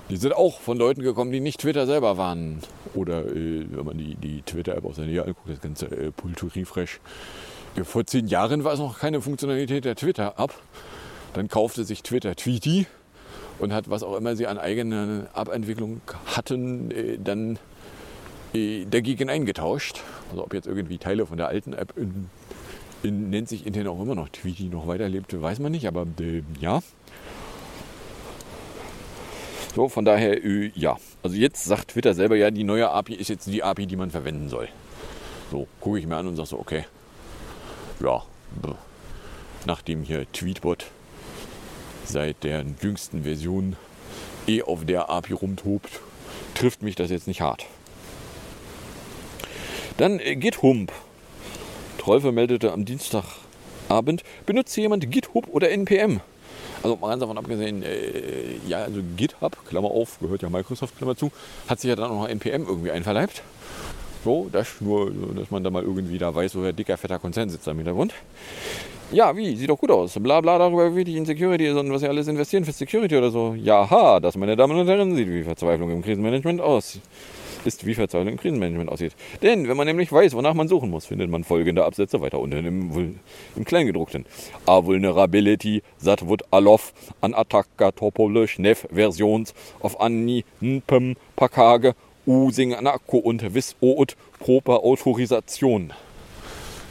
Die 0.08 0.16
sind 0.16 0.34
auch 0.34 0.60
von 0.60 0.78
Leuten 0.78 1.02
gekommen, 1.02 1.32
die 1.32 1.40
nicht 1.40 1.60
Twitter 1.60 1.86
selber 1.86 2.16
waren. 2.16 2.60
Oder 2.96 3.26
äh, 3.26 3.66
wenn 3.70 3.84
man 3.84 3.98
die, 3.98 4.16
die 4.16 4.42
Twitter-App 4.42 4.84
aus 4.84 4.96
der 4.96 5.06
Nähe 5.06 5.24
anguckt, 5.24 5.48
das 5.48 5.60
ganze 5.60 5.86
äh, 5.86 6.10
Pulturifresh. 6.10 7.00
Vor 7.84 8.06
zehn 8.06 8.26
Jahren 8.26 8.64
war 8.64 8.72
es 8.72 8.78
noch 8.78 8.98
keine 8.98 9.20
Funktionalität 9.20 9.84
der 9.84 9.96
Twitter-App. 9.96 10.54
Dann 11.34 11.48
kaufte 11.48 11.84
sich 11.84 12.02
Twitter 12.02 12.34
Tweety 12.34 12.86
und 13.58 13.72
hat, 13.72 13.90
was 13.90 14.02
auch 14.02 14.16
immer 14.16 14.34
sie 14.36 14.46
an 14.46 14.58
eigener 14.58 15.28
App-Entwicklung 15.34 16.00
hatten, 16.34 16.90
äh, 16.90 17.18
dann 17.22 17.58
äh, 18.54 18.86
dagegen 18.86 19.28
eingetauscht. 19.28 20.00
Also 20.30 20.44
ob 20.44 20.54
jetzt 20.54 20.66
irgendwie 20.66 20.98
Teile 20.98 21.26
von 21.26 21.36
der 21.36 21.48
alten 21.48 21.74
App 21.74 21.92
in, 21.96 22.28
in, 23.02 23.30
nennt 23.30 23.48
sich 23.48 23.66
intern 23.66 23.86
auch 23.88 24.00
immer 24.00 24.14
noch 24.14 24.28
Tweety 24.30 24.64
noch 24.64 24.86
weiterlebte, 24.86 25.40
weiß 25.42 25.58
man 25.58 25.72
nicht, 25.72 25.86
aber 25.86 26.06
äh, 26.20 26.42
ja. 26.60 26.80
So, 29.76 29.90
von 29.90 30.06
daher, 30.06 30.42
äh, 30.42 30.72
ja. 30.74 30.96
Also 31.22 31.36
jetzt 31.36 31.62
sagt 31.66 31.88
Twitter 31.88 32.14
selber, 32.14 32.34
ja, 32.34 32.50
die 32.50 32.64
neue 32.64 32.88
API 32.88 33.12
ist 33.12 33.28
jetzt 33.28 33.46
die 33.46 33.62
API, 33.62 33.84
die 33.84 33.96
man 33.96 34.10
verwenden 34.10 34.48
soll. 34.48 34.70
So, 35.50 35.68
gucke 35.80 35.98
ich 35.98 36.06
mir 36.06 36.16
an 36.16 36.26
und 36.26 36.36
sage 36.36 36.48
so, 36.48 36.58
okay. 36.58 36.86
Ja, 38.00 38.22
nachdem 39.66 40.02
hier 40.02 40.24
Tweetbot 40.32 40.86
seit 42.06 42.42
der 42.42 42.64
jüngsten 42.80 43.24
Version 43.24 43.76
eh 44.46 44.62
auf 44.62 44.86
der 44.86 45.10
API 45.10 45.34
rumtobt, 45.34 46.00
trifft 46.54 46.82
mich 46.82 46.94
das 46.94 47.10
jetzt 47.10 47.28
nicht 47.28 47.42
hart. 47.42 47.66
Dann 49.98 50.20
äh, 50.20 50.36
GitHub. 50.36 50.90
Troll 51.98 52.32
meldete 52.32 52.72
am 52.72 52.86
Dienstagabend, 52.86 54.24
benutzt 54.46 54.74
jemand 54.78 55.10
GitHub 55.10 55.48
oder 55.48 55.70
NPM? 55.70 56.22
Also 56.82 56.96
mal 56.96 57.08
ganz 57.08 57.20
davon 57.20 57.38
abgesehen, 57.38 57.82
äh, 57.82 58.56
ja, 58.68 58.78
also 58.78 59.00
GitHub, 59.16 59.56
Klammer 59.66 59.90
auf, 59.90 60.18
gehört 60.20 60.42
ja 60.42 60.50
Microsoft, 60.50 60.96
Klammer 60.96 61.16
zu, 61.16 61.30
hat 61.68 61.80
sich 61.80 61.88
ja 61.88 61.96
dann 61.96 62.10
auch 62.10 62.22
noch 62.22 62.28
NPM 62.28 62.66
irgendwie 62.66 62.90
einverleibt. 62.90 63.42
So, 64.24 64.48
das 64.50 64.80
nur, 64.80 65.12
dass 65.34 65.50
man 65.50 65.62
da 65.62 65.70
mal 65.70 65.82
irgendwie 65.82 66.18
da 66.18 66.34
weiß, 66.34 66.56
wo 66.56 66.62
der 66.62 66.72
dicker, 66.72 66.96
fetter 66.96 67.18
Konzern 67.18 67.48
sitzt 67.48 67.66
da 67.66 67.70
im 67.70 67.78
Hintergrund. 67.78 68.12
Ja, 69.12 69.36
wie? 69.36 69.54
Sieht 69.54 69.70
doch 69.70 69.78
gut 69.78 69.92
aus. 69.92 70.14
Bla 70.18 70.40
bla 70.40 70.58
darüber, 70.58 70.90
wie 70.90 70.96
wichtig 70.96 71.14
in 71.14 71.24
Security 71.24 71.66
ist 71.66 71.76
und 71.76 71.92
was 71.92 72.00
sie 72.00 72.08
alles 72.08 72.26
investieren 72.26 72.64
für 72.64 72.72
Security 72.72 73.16
oder 73.16 73.30
so. 73.30 73.54
Ja, 73.54 74.18
das, 74.18 74.36
meine 74.36 74.56
Damen 74.56 74.76
und 74.76 74.88
Herren, 74.88 75.14
sieht 75.14 75.28
wie 75.28 75.44
Verzweiflung 75.44 75.90
im 75.90 76.02
Krisenmanagement 76.02 76.60
aus. 76.60 76.98
Ist 77.66 77.84
wie 77.84 77.94
Verzweiflung 77.94 78.28
im 78.28 78.36
Krisenmanagement 78.38 78.88
aussieht. 78.88 79.12
Denn 79.42 79.66
wenn 79.68 79.76
man 79.76 79.88
nämlich 79.88 80.12
weiß, 80.12 80.34
wonach 80.34 80.54
man 80.54 80.68
suchen 80.68 80.88
muss, 80.88 81.06
findet 81.06 81.28
man 81.28 81.42
folgende 81.42 81.84
Absätze 81.84 82.20
weiter 82.20 82.38
unten 82.38 82.64
im, 82.64 83.18
im 83.56 83.64
Kleingedruckten. 83.64 84.24
A 84.66 84.84
vulnerability 84.84 85.82
that 86.04 86.24
would 86.24 86.44
allow 86.52 86.78
an 87.22 87.34
attacker 87.34 87.92
topologisch 87.92 88.60
nev 88.60 88.86
versions 88.92 89.52
of 89.80 90.00
anni 90.00 90.44
npem 90.60 91.16
pakage 91.34 91.94
using 92.24 92.72
an 92.72 92.86
akku 92.86 93.18
und 93.18 93.52
wis 93.52 93.74
out 93.82 94.14
proper 94.38 94.84
Autorisation. 94.84 95.92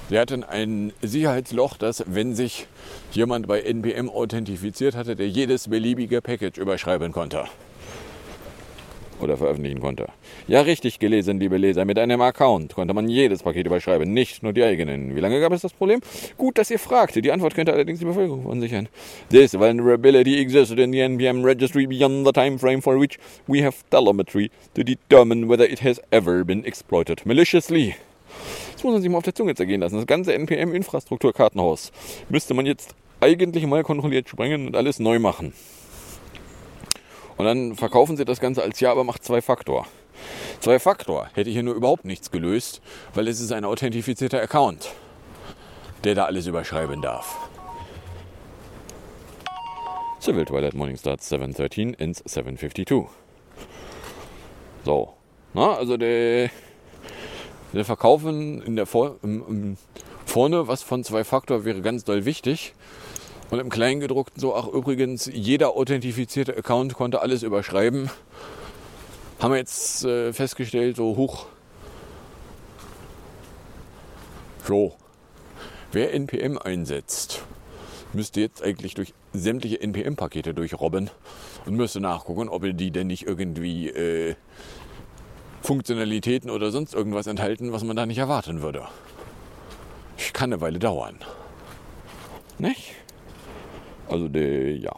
Wir 0.10 0.20
hatten 0.20 0.44
ein 0.44 0.92
Sicherheitsloch, 1.02 1.78
das, 1.78 2.04
wenn 2.06 2.36
sich 2.36 2.68
jemand 3.12 3.48
bei 3.48 3.62
NPM 3.62 4.10
authentifiziert 4.10 4.96
hatte, 4.96 5.16
der 5.16 5.30
jedes 5.30 5.70
beliebige 5.70 6.22
Package 6.22 6.58
überschreiben 6.60 7.14
konnte. 7.14 7.46
Oder 9.22 9.38
veröffentlichen 9.38 9.80
konnte. 9.80 10.08
Ja, 10.48 10.62
richtig 10.62 11.00
gelesen, 11.00 11.40
liebe 11.40 11.58
Leser. 11.58 11.86
Mit 11.86 11.98
einem 11.98 12.20
Account 12.22 12.76
konnte 12.76 12.94
man 12.94 13.08
jedes 13.08 13.44
Paket 13.44 13.66
überschreiben, 13.66 14.12
nicht 14.14 14.44
nur 14.44 14.52
die 14.52 14.64
eigenen. 14.64 15.16
Wie 15.16 15.22
lange 15.22 15.40
gab 15.40 15.54
es 15.54 15.62
das 15.62 15.74
Problem? 15.74 16.02
Gut, 16.38 16.58
dass 16.58 16.70
ihr 16.70 16.80
fragt. 16.80 17.16
Die 17.16 17.32
Antwort 17.32 17.56
könnte 17.56 17.72
allerdings 17.72 18.00
die 18.00 18.06
Bevölkerung 18.06 18.42
verunsichern. 18.42 18.90
This 19.30 19.54
vulnerability 19.58 20.40
existed 20.40 20.80
in 20.80 20.92
the 20.92 21.00
NPM 21.00 21.46
registry 21.46 21.88
beyond 21.88 22.26
the 22.26 22.34
time 22.34 22.60
frame 22.60 22.82
for 22.82 23.00
which 23.00 23.18
we 23.48 23.64
have 23.64 23.78
telemetry 23.90 24.52
to 24.76 24.84
determine 24.84 25.48
whether 25.48 25.70
it 25.70 25.82
has 25.82 26.02
ever 26.12 26.44
been 26.44 26.66
exploited 26.66 27.26
maliciously. 27.26 27.96
Das 28.74 28.84
muss 28.84 28.94
man 28.94 29.02
sich 29.02 29.10
mal 29.10 29.20
auf 29.20 29.24
der 29.24 29.36
Zunge 29.36 29.56
zergehen 29.56 29.80
lassen. 29.80 29.96
Das 29.96 30.08
ganze 30.08 30.34
NPM-Infrastrukturkartenhaus 30.34 31.94
müsste 32.28 32.54
man 32.54 32.66
jetzt 32.66 32.96
eigentlich 33.22 33.66
mal 33.66 33.84
kontrolliert 33.84 34.28
sprengen 34.28 34.68
und 34.68 34.76
alles 34.76 35.00
neu 35.00 35.20
machen. 35.20 35.54
Und 37.38 37.46
dann 37.46 37.76
verkaufen 37.76 38.18
sie 38.18 38.26
das 38.26 38.40
Ganze 38.40 38.64
als 38.64 38.80
ja, 38.80 38.92
aber 38.92 39.04
macht 39.04 39.24
zwei 39.24 39.42
Faktor. 39.42 39.86
Zwei 40.62 40.80
Faktor 40.80 41.30
hätte 41.34 41.50
hier 41.50 41.64
nur 41.64 41.76
überhaupt 41.76 42.06
nichts 42.06 42.32
gelöst, 42.32 42.82
weil 43.14 43.28
es 43.28 43.40
ist 43.40 43.52
ein 43.52 43.66
authentifizierter 43.66 44.42
Account, 44.42 44.92
der 46.04 46.16
da 46.16 46.26
alles 46.26 46.48
überschreiben 46.48 47.02
darf. 47.02 47.38
Civil 50.22 50.46
Twilight 50.46 50.74
Morning 50.74 50.98
starts 50.98 51.32
7.13 51.32 52.00
ends 52.00 52.24
7.52. 52.26 53.08
So. 54.84 55.14
Na, 55.54 55.76
also 55.76 55.98
der, 55.98 56.50
der 57.74 57.86
Verkaufen 57.86 58.62
in 58.62 58.76
der 58.76 58.86
Vor 58.86 59.18
im, 59.22 59.44
im, 59.48 59.78
vorne 60.26 60.68
was 60.68 60.82
von 60.82 61.04
zwei 61.04 61.24
Faktor 61.24 61.64
wäre 61.64 61.82
ganz 61.82 62.06
doll 62.06 62.26
wichtig. 62.26 62.74
Und 63.52 63.60
im 63.60 63.70
Kleingedruckten 63.70 64.40
so, 64.40 64.56
ach 64.56 64.68
übrigens, 64.68 65.30
jeder 65.32 65.76
authentifizierte 65.76 66.58
Account 66.58 66.96
konnte 66.96 67.22
alles 67.22 67.44
überschreiben. 67.44 68.10
Haben 69.40 69.52
wir 69.52 69.58
jetzt 69.58 70.04
äh, 70.06 70.34
festgestellt, 70.34 70.96
so 70.96 71.16
hoch. 71.16 71.46
So. 74.66 74.96
Wer 75.92 76.14
NPM 76.14 76.58
einsetzt, 76.58 77.44
müsste 78.12 78.42
jetzt 78.42 78.64
eigentlich 78.64 78.96
durch 78.96 79.14
sämtliche 79.34 79.80
NPM-Pakete 79.80 80.54
durchrobben 80.54 81.10
und 81.66 81.76
müsste 81.76 82.00
nachgucken, 82.02 82.50
ob 82.50 82.64
die 82.64 82.92
denn 82.92 83.08
nicht 83.08 83.28
irgendwie 83.28 83.90
äh, 83.90 84.36
Funktionalitäten 85.62 86.50
oder 86.50 86.72
sonst 86.72 86.94
irgendwas 86.94 87.28
enthalten, 87.28 87.72
was 87.72 87.84
man 87.84 87.96
da 87.96 88.06
nicht 88.06 88.18
erwarten 88.18 88.62
würde. 88.62 88.88
Kann 90.34 90.52
eine 90.52 90.60
Weile 90.60 90.80
dauern. 90.80 91.18
Nicht? 92.58 92.92
Also, 94.10 94.28
der, 94.28 94.76
ja. 94.78 94.94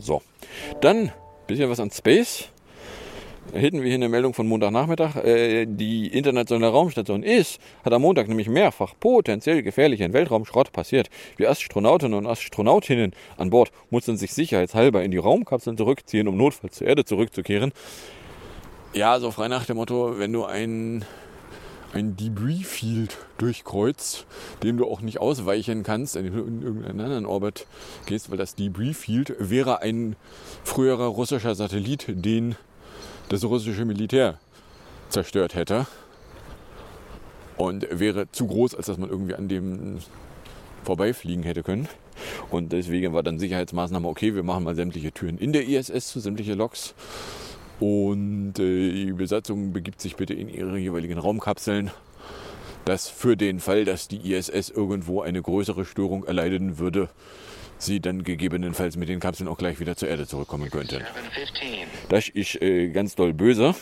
So. 0.00 0.22
Dann 0.80 1.12
bisschen 1.46 1.70
was 1.70 1.80
an 1.80 1.90
Space. 1.90 2.48
Hätten 3.52 3.80
wir 3.80 3.86
hier 3.86 3.94
eine 3.94 4.08
Meldung 4.08 4.34
von 4.34 4.48
Montagnachmittag. 4.48 5.16
Äh, 5.16 5.66
die 5.66 6.08
internationale 6.08 6.72
Raumstation 6.72 7.22
IS 7.22 7.58
hat 7.84 7.92
am 7.92 8.02
Montag 8.02 8.26
nämlich 8.26 8.48
mehrfach 8.48 8.94
potenziell 8.98 9.62
gefährlichen 9.62 10.12
Weltraumschrott 10.12 10.72
passiert. 10.72 11.08
Die 11.38 11.46
Astronautinnen 11.46 12.18
und 12.18 12.26
Astronautinnen 12.26 13.12
an 13.36 13.50
Bord 13.50 13.70
mussten 13.90 14.16
sich 14.16 14.34
sicherheitshalber 14.34 15.04
in 15.04 15.12
die 15.12 15.18
Raumkapseln 15.18 15.76
zurückziehen, 15.76 16.26
um 16.26 16.36
notfalls 16.36 16.76
zur 16.76 16.88
Erde 16.88 17.04
zurückzukehren. 17.04 17.72
Ja, 18.94 19.20
so 19.20 19.30
frei 19.30 19.46
nach 19.46 19.64
dem 19.64 19.76
Motto, 19.76 20.18
wenn 20.18 20.32
du 20.32 20.44
ein, 20.44 21.04
ein 21.96 22.14
Debris-Field 22.14 23.16
durchkreuzt, 23.38 24.26
dem 24.62 24.76
du 24.76 24.86
auch 24.86 25.00
nicht 25.00 25.18
ausweichen 25.18 25.82
kannst, 25.82 26.14
wenn 26.14 26.30
du 26.30 26.44
in 26.44 26.62
irgendeinen 26.62 27.00
anderen 27.00 27.26
Orbit 27.26 27.66
gehst, 28.04 28.30
weil 28.30 28.36
das 28.36 28.54
Debris-Field 28.54 29.34
wäre 29.38 29.80
ein 29.80 30.14
früherer 30.62 31.06
russischer 31.06 31.54
Satellit, 31.54 32.04
den 32.08 32.54
das 33.30 33.44
russische 33.44 33.86
Militär 33.86 34.38
zerstört 35.08 35.54
hätte. 35.54 35.86
Und 37.56 37.86
wäre 37.90 38.30
zu 38.30 38.46
groß, 38.46 38.74
als 38.74 38.86
dass 38.86 38.98
man 38.98 39.08
irgendwie 39.08 39.34
an 39.34 39.48
dem 39.48 39.98
vorbeifliegen 40.84 41.44
hätte 41.44 41.62
können. 41.62 41.88
Und 42.50 42.72
deswegen 42.72 43.14
war 43.14 43.22
dann 43.22 43.38
Sicherheitsmaßnahme, 43.38 44.06
okay, 44.06 44.34
wir 44.34 44.42
machen 44.42 44.64
mal 44.64 44.74
sämtliche 44.74 45.12
Türen 45.12 45.38
in 45.38 45.54
der 45.54 45.66
ISS 45.66 46.08
zu, 46.08 46.20
sämtliche 46.20 46.52
Loks. 46.52 46.94
Und 47.80 48.58
äh, 48.58 48.92
die 48.92 49.12
Besatzung 49.12 49.72
begibt 49.72 50.00
sich 50.00 50.16
bitte 50.16 50.34
in 50.34 50.48
ihre 50.48 50.78
jeweiligen 50.78 51.18
Raumkapseln. 51.18 51.90
Das 52.84 53.08
für 53.08 53.36
den 53.36 53.60
Fall, 53.60 53.84
dass 53.84 54.08
die 54.08 54.32
ISS 54.32 54.70
irgendwo 54.70 55.20
eine 55.20 55.42
größere 55.42 55.84
Störung 55.84 56.24
erleiden 56.24 56.78
würde, 56.78 57.08
sie 57.78 58.00
dann 58.00 58.22
gegebenenfalls 58.22 58.96
mit 58.96 59.08
den 59.08 59.20
Kapseln 59.20 59.48
auch 59.48 59.58
gleich 59.58 59.80
wieder 59.80 59.96
zur 59.96 60.08
Erde 60.08 60.26
zurückkommen 60.26 60.70
könnten. 60.70 61.02
Das 62.08 62.28
ist 62.28 62.60
äh, 62.62 62.88
ganz 62.90 63.14
doll 63.14 63.34
böse. 63.34 63.74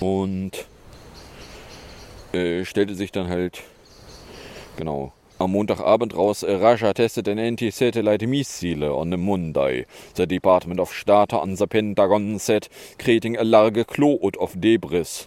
Und 0.00 0.66
äh, 2.32 2.64
stellte 2.64 2.94
sich 2.94 3.12
dann 3.12 3.28
halt, 3.28 3.62
genau, 4.76 5.12
am 5.38 5.52
Montagabend 5.52 6.16
raus, 6.16 6.42
äh, 6.42 6.52
Russia 6.54 6.92
tested 6.92 7.28
an 7.28 7.38
anti-satellite 7.38 8.26
missile 8.26 8.92
on 8.92 9.10
the 9.10 9.16
Monday. 9.16 9.86
The 10.16 10.26
Department 10.26 10.80
of 10.80 10.92
State 10.92 11.32
on 11.32 11.56
the 11.56 11.66
Pentagon 11.66 12.38
said, 12.38 12.68
creating 12.98 13.36
a 13.36 13.42
large 13.42 13.86
cloud 13.86 14.36
of 14.36 14.52
debris. 14.54 15.26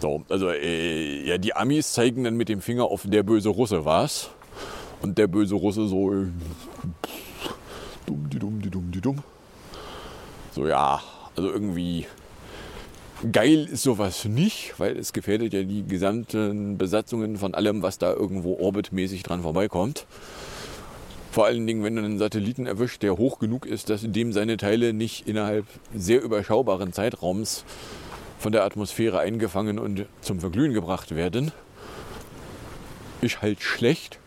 So, 0.00 0.22
also 0.28 0.50
äh, 0.50 1.26
ja, 1.26 1.38
die 1.38 1.54
Amis 1.54 1.92
zeigen 1.92 2.24
dann 2.24 2.36
mit 2.36 2.48
dem 2.48 2.60
Finger 2.60 2.84
auf 2.84 3.02
der 3.06 3.22
böse 3.22 3.48
Russe 3.48 3.84
war's. 3.84 4.30
Und 5.02 5.18
der 5.18 5.26
böse 5.26 5.54
Russe 5.54 5.86
so 5.88 6.12
äh, 6.12 6.26
dumm, 8.06 8.28
die 8.30 8.38
dumm, 8.38 8.60
die 8.60 8.70
dumm, 8.70 8.90
die 8.92 9.00
dumm. 9.00 9.22
So 10.52 10.66
ja, 10.66 11.02
also 11.36 11.50
irgendwie 11.50 12.06
geil 13.32 13.68
ist 13.70 13.82
sowas 13.82 14.24
nicht, 14.24 14.74
weil 14.78 14.96
es 14.96 15.12
gefährdet 15.12 15.52
ja 15.52 15.62
die 15.62 15.86
gesamten 15.86 16.78
Besatzungen 16.78 17.36
von 17.36 17.54
allem, 17.54 17.82
was 17.82 17.98
da 17.98 18.12
irgendwo 18.12 18.58
orbitmäßig 18.58 19.22
dran 19.22 19.42
vorbeikommt. 19.42 20.06
Vor 21.30 21.46
allen 21.46 21.66
Dingen, 21.66 21.84
wenn 21.84 21.96
du 21.96 22.02
einen 22.02 22.18
Satelliten 22.18 22.66
erwischt, 22.66 23.02
der 23.02 23.18
hoch 23.18 23.38
genug 23.38 23.66
ist, 23.66 23.90
dass 23.90 24.02
dem 24.02 24.32
seine 24.32 24.56
Teile 24.56 24.92
nicht 24.92 25.28
innerhalb 25.28 25.66
sehr 25.94 26.22
überschaubaren 26.22 26.92
Zeitraums 26.92 27.64
von 28.38 28.52
der 28.52 28.64
Atmosphäre 28.64 29.18
eingefangen 29.18 29.78
und 29.78 30.06
zum 30.20 30.40
Verglühen 30.40 30.72
gebracht 30.72 31.14
werden, 31.14 31.52
ist 33.20 33.42
halt 33.42 33.60
schlecht. 33.60 34.18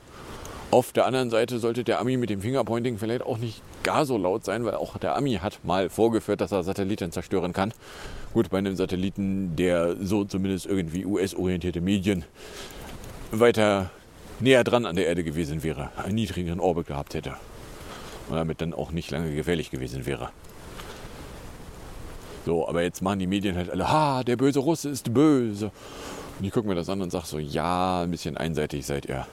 Auf 0.72 0.92
der 0.92 1.08
anderen 1.08 1.32
Seite 1.32 1.58
sollte 1.58 1.84
der 1.84 2.00
Ami 2.00 2.18
mit 2.18 2.30
dem 2.30 2.42
Fingerpointing 2.42 3.00
vielleicht 3.00 3.24
auch 3.24 3.38
nicht 3.38 3.62
gar 3.84 4.06
so 4.06 4.18
laut 4.18 4.46
sein, 4.46 4.66
weil 4.66 4.76
auch 4.76 4.98
der 4.98 5.16
Ami 5.16 5.36
hat 5.36 5.60
mal 5.64 5.90
vorgeführt, 5.90 6.42
dass 6.42 6.52
er 6.52 6.64
Satelliten 6.64 7.12
zerstören 7.12 7.54
kann. 7.54 7.74
Gut, 8.34 8.50
bei 8.50 8.58
einem 8.58 8.76
Satelliten, 8.76 9.56
der 9.56 9.96
so 10.02 10.26
zumindest 10.26 10.66
irgendwie 10.66 11.06
US-orientierte 11.06 11.82
Medien 11.82 12.26
weiter 13.32 13.90
näher 14.40 14.64
dran 14.64 14.86
an 14.86 14.96
der 14.96 15.08
Erde 15.08 15.24
gewesen 15.24 15.64
wäre, 15.64 15.90
einen 15.98 16.16
niedrigeren 16.16 16.60
Orbit 16.60 16.88
gehabt 16.88 17.14
hätte 17.14 17.36
und 18.30 18.36
damit 18.36 18.62
dann 18.62 18.74
auch 18.74 18.92
nicht 18.92 19.12
lange 19.12 19.34
gefährlich 19.34 19.72
gewesen 19.72 20.06
wäre. 20.06 20.30
So, 22.46 22.68
aber 22.68 22.84
jetzt 22.84 23.02
machen 23.02 23.20
die 23.20 23.28
Medien 23.28 23.56
halt 23.56 23.70
alle, 23.70 23.92
ha, 23.92 24.24
der 24.24 24.38
böse 24.38 24.60
Russe 24.60 24.90
ist 24.90 25.14
böse. 25.14 25.72
Und 26.40 26.46
ich 26.46 26.52
gucke 26.52 26.68
mir 26.68 26.76
das 26.76 26.90
an 26.90 27.02
und 27.02 27.12
sage 27.12 27.26
so, 27.26 27.38
ja, 27.38 28.04
ein 28.04 28.12
bisschen 28.12 28.38
einseitig 28.38 28.86
seid 28.86 29.06
ihr. 29.06 29.28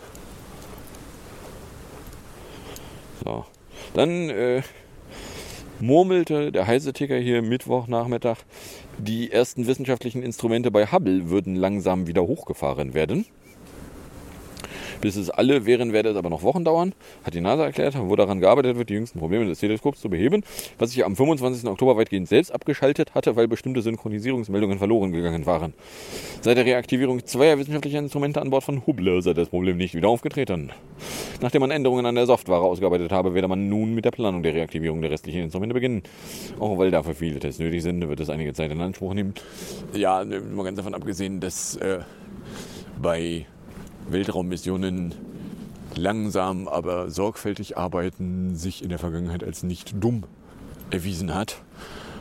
So. 3.24 3.44
Dann 3.94 4.30
äh, 4.30 4.62
murmelte 5.80 6.52
der 6.52 6.66
Heise-Ticker 6.66 7.16
hier 7.16 7.42
Mittwochnachmittag, 7.42 8.38
die 8.98 9.30
ersten 9.30 9.66
wissenschaftlichen 9.66 10.22
Instrumente 10.22 10.70
bei 10.70 10.86
Hubble 10.86 11.30
würden 11.30 11.54
langsam 11.54 12.06
wieder 12.06 12.22
hochgefahren 12.22 12.94
werden. 12.94 13.26
Bis 15.00 15.16
es 15.16 15.30
alle 15.30 15.66
wären, 15.66 15.92
werde 15.92 16.10
es 16.10 16.16
aber 16.16 16.30
noch 16.30 16.42
Wochen 16.42 16.64
dauern, 16.64 16.92
hat 17.24 17.34
die 17.34 17.40
NASA 17.40 17.64
erklärt, 17.64 17.96
wo 17.98 18.16
daran 18.16 18.40
gearbeitet 18.40 18.76
wird, 18.76 18.88
die 18.88 18.94
jüngsten 18.94 19.18
Probleme 19.18 19.46
des 19.46 19.60
Teleskops 19.60 20.00
zu 20.00 20.08
beheben, 20.08 20.42
was 20.78 20.90
sich 20.90 21.04
am 21.04 21.16
25. 21.16 21.68
Oktober 21.68 21.96
weitgehend 21.96 22.28
selbst 22.28 22.52
abgeschaltet 22.52 23.14
hatte, 23.14 23.36
weil 23.36 23.48
bestimmte 23.48 23.82
Synchronisierungsmeldungen 23.82 24.78
verloren 24.78 25.12
gegangen 25.12 25.46
waren. 25.46 25.74
Seit 26.40 26.56
der 26.56 26.64
Reaktivierung 26.64 27.24
zweier 27.24 27.58
wissenschaftlicher 27.58 27.98
Instrumente 27.98 28.40
an 28.40 28.50
Bord 28.50 28.64
von 28.64 28.86
Hubble 28.86 29.22
sei 29.22 29.34
das 29.34 29.48
Problem 29.48 29.76
nicht 29.76 29.94
wieder 29.94 30.08
aufgetreten. 30.08 30.72
Nachdem 31.40 31.60
man 31.60 31.70
Änderungen 31.70 32.06
an 32.06 32.14
der 32.14 32.26
Software 32.26 32.58
ausgearbeitet 32.58 33.12
habe, 33.12 33.34
werde 33.34 33.48
man 33.48 33.68
nun 33.68 33.94
mit 33.94 34.04
der 34.04 34.10
Planung 34.10 34.42
der 34.42 34.54
Reaktivierung 34.54 35.02
der 35.02 35.10
restlichen 35.10 35.42
Instrumente 35.42 35.74
beginnen. 35.74 36.02
Auch 36.58 36.78
weil 36.78 36.90
dafür 36.90 37.14
viele 37.14 37.38
Tests 37.38 37.60
nötig 37.60 37.82
sind, 37.82 38.06
wird 38.08 38.20
es 38.20 38.30
einige 38.30 38.52
Zeit 38.52 38.70
in 38.70 38.80
Anspruch 38.80 39.14
nehmen. 39.14 39.34
Ja, 39.94 40.24
mal 40.24 40.64
ganz 40.64 40.76
davon 40.76 40.94
abgesehen, 40.94 41.40
dass 41.40 41.76
äh, 41.76 41.98
bei 43.00 43.46
Weltraummissionen 44.08 45.14
langsam, 45.94 46.68
aber 46.68 47.10
sorgfältig 47.10 47.76
arbeiten 47.76 48.56
sich 48.56 48.82
in 48.82 48.88
der 48.88 48.98
Vergangenheit 48.98 49.42
als 49.42 49.62
nicht 49.62 49.94
dumm 50.02 50.24
erwiesen 50.90 51.34
hat. 51.34 51.62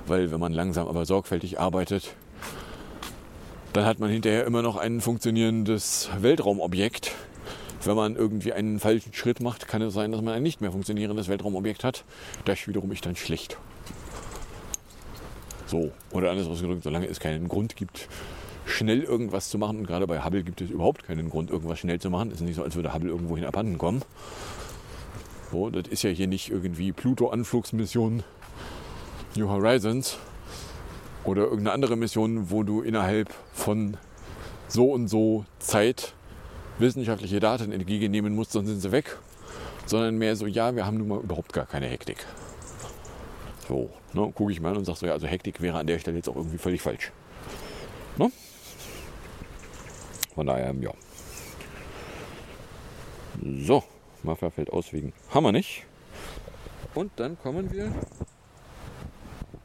Weil 0.08 0.32
wenn 0.32 0.40
man 0.40 0.54
langsam, 0.54 0.88
aber 0.88 1.06
sorgfältig 1.06 1.60
arbeitet, 1.60 2.16
dann 3.74 3.86
hat 3.86 4.00
man 4.00 4.10
hinterher 4.10 4.46
immer 4.46 4.62
noch 4.62 4.78
ein 4.78 5.02
funktionierendes 5.02 6.10
Weltraumobjekt. 6.20 7.12
Wenn 7.84 7.96
man 7.96 8.16
irgendwie 8.16 8.54
einen 8.54 8.80
falschen 8.80 9.14
Schritt 9.14 9.42
macht, 9.42 9.68
kann 9.68 9.82
es 9.82 9.94
sein, 9.94 10.12
dass 10.12 10.22
man 10.22 10.34
ein 10.34 10.44
nicht 10.44 10.62
mehr 10.62 10.72
funktionierendes 10.72 11.28
Weltraumobjekt 11.28 11.84
hat. 11.84 12.04
Das 12.46 12.68
wiederum 12.68 12.92
ist 12.92 13.06
dann 13.06 13.16
schlecht. 13.16 13.58
So, 15.68 15.92
oder 16.12 16.32
anders 16.32 16.48
ausgedrückt, 16.48 16.84
solange 16.84 17.08
es 17.08 17.20
keinen 17.20 17.48
Grund 17.48 17.76
gibt, 17.76 18.08
schnell 18.66 19.02
irgendwas 19.04 19.50
zu 19.50 19.58
machen. 19.58 19.80
Und 19.80 19.88
gerade 19.88 20.08
bei 20.08 20.24
Hubble 20.24 20.44
gibt 20.44 20.62
es 20.62 20.70
überhaupt 20.70 21.04
keinen 21.04 21.30
Grund, 21.30 21.50
irgendwas 21.50 21.80
schnell 21.80 22.00
zu 22.00 22.10
machen. 22.10 22.30
Es 22.30 22.36
ist 22.36 22.42
nicht 22.42 22.56
so, 22.56 22.64
als 22.64 22.76
würde 22.76 22.94
Hubble 22.94 23.10
irgendwohin 23.10 23.46
abhanden 23.46 23.78
kommen. 23.78 24.02
So, 25.52 25.70
das 25.70 25.88
ist 25.88 26.04
ja 26.04 26.10
hier 26.10 26.28
nicht 26.28 26.50
irgendwie 26.50 26.92
Pluto-Anflugsmission 26.92 28.24
New 29.36 29.50
Horizons 29.50 30.18
oder 31.24 31.44
irgendeine 31.44 31.74
andere 31.74 31.96
Mission, 31.96 32.50
wo 32.50 32.64
du 32.64 32.82
innerhalb 32.82 33.34
von 33.54 33.98
so 34.68 34.92
und 34.92 35.08
so 35.08 35.46
Zeit 35.60 36.14
wissenschaftliche 36.80 37.40
Daten 37.40 37.72
entgegennehmen 37.72 38.36
musst, 38.36 38.52
sonst 38.52 38.70
sind 38.70 38.82
sie 38.82 38.92
weg. 38.92 39.18
Sondern 39.86 40.18
mehr 40.18 40.36
so, 40.36 40.48
ja, 40.48 40.76
wir 40.76 40.86
haben 40.86 40.98
nun 40.98 41.08
mal 41.08 41.20
überhaupt 41.20 41.54
gar 41.54 41.68
keine 41.68 41.86
Hektik. 41.86 42.26
So, 43.68 43.90
ne, 44.14 44.32
gucke 44.34 44.52
ich 44.52 44.60
mal 44.60 44.76
und 44.76 44.86
sage 44.86 44.98
so, 44.98 45.06
ja, 45.06 45.14
also 45.14 45.28
Hektik 45.28 45.62
wäre 45.62 45.78
an 45.78 45.88
der 45.88 46.00
Stelle 46.00 46.18
jetzt 46.18 46.28
auch 46.28 46.36
irgendwie 46.36 46.58
völlig 46.58 46.82
falsch. 46.82 47.12
Ne? 48.18 48.32
Von 50.36 50.48
daher, 50.48 50.76
ja. 50.82 50.92
So, 53.42 53.84
Mafia 54.24 54.50
fällt 54.50 54.72
aus 54.72 54.92
wegen 54.94 55.14
Hammer 55.34 55.52
nicht. 55.52 55.86
Und 56.94 57.12
dann 57.16 57.38
kommen 57.40 57.72
wir 57.72 57.92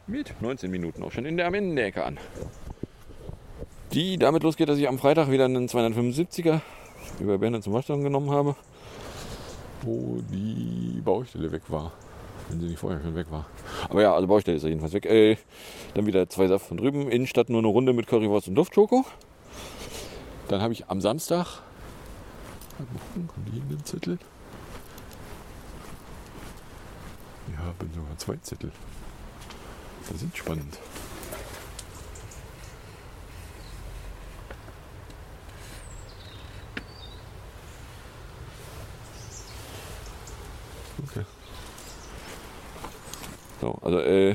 mit 0.06 0.40
19 0.40 0.70
Minuten 0.70 1.02
auch 1.02 1.12
schon 1.12 1.24
in 1.24 1.36
der 1.36 1.46
am 1.46 1.54
Ende 1.54 1.76
der 1.76 1.86
Ecke 1.86 2.04
an. 2.04 2.18
Die 3.92 4.18
damit 4.18 4.42
losgeht, 4.42 4.68
dass 4.68 4.78
ich 4.78 4.88
am 4.88 4.98
Freitag 4.98 5.30
wieder 5.30 5.44
einen 5.44 5.68
275er 5.68 6.60
über 7.18 7.38
Berne 7.38 7.60
zum 7.60 7.72
Waschsalon 7.72 8.02
genommen 8.02 8.30
habe, 8.30 8.54
wo 9.82 10.20
die 10.30 11.00
Baustelle 11.04 11.50
weg 11.50 11.62
war. 11.68 11.92
Wenn 12.48 12.60
sie 12.60 12.66
nicht 12.66 12.78
vorher 12.78 13.00
schon 13.00 13.14
weg 13.14 13.26
war. 13.30 13.46
Aber 13.88 14.02
ja, 14.02 14.14
also 14.14 14.26
Baustelle 14.26 14.56
ist 14.56 14.64
ja 14.64 14.68
jedenfalls 14.68 14.92
weg. 14.92 15.06
Äh, 15.06 15.36
dann 15.94 16.06
wieder 16.06 16.28
zwei 16.28 16.48
Saft 16.48 16.66
von 16.66 16.76
drüben. 16.76 17.08
Innenstadt 17.08 17.48
nur 17.48 17.60
eine 17.60 17.68
Runde 17.68 17.92
mit 17.92 18.08
Currywurst 18.08 18.48
und 18.48 18.56
Duftschoko. 18.56 19.04
Dann 20.50 20.62
habe 20.62 20.72
ich 20.72 20.90
am 20.90 21.00
Samstag. 21.00 21.46
Kommen 23.14 23.46
die 23.52 23.58
in 23.58 23.68
den 23.68 23.84
Zettel? 23.84 24.18
Wir 27.46 27.58
haben 27.58 27.92
sogar 27.94 28.18
zwei 28.18 28.34
Zettel. 28.38 28.72
Das 30.08 30.18
sind 30.18 30.36
spannend. 30.36 30.76
Okay. 41.06 41.24
So, 43.60 43.78
also 43.82 44.00
äh, 44.00 44.34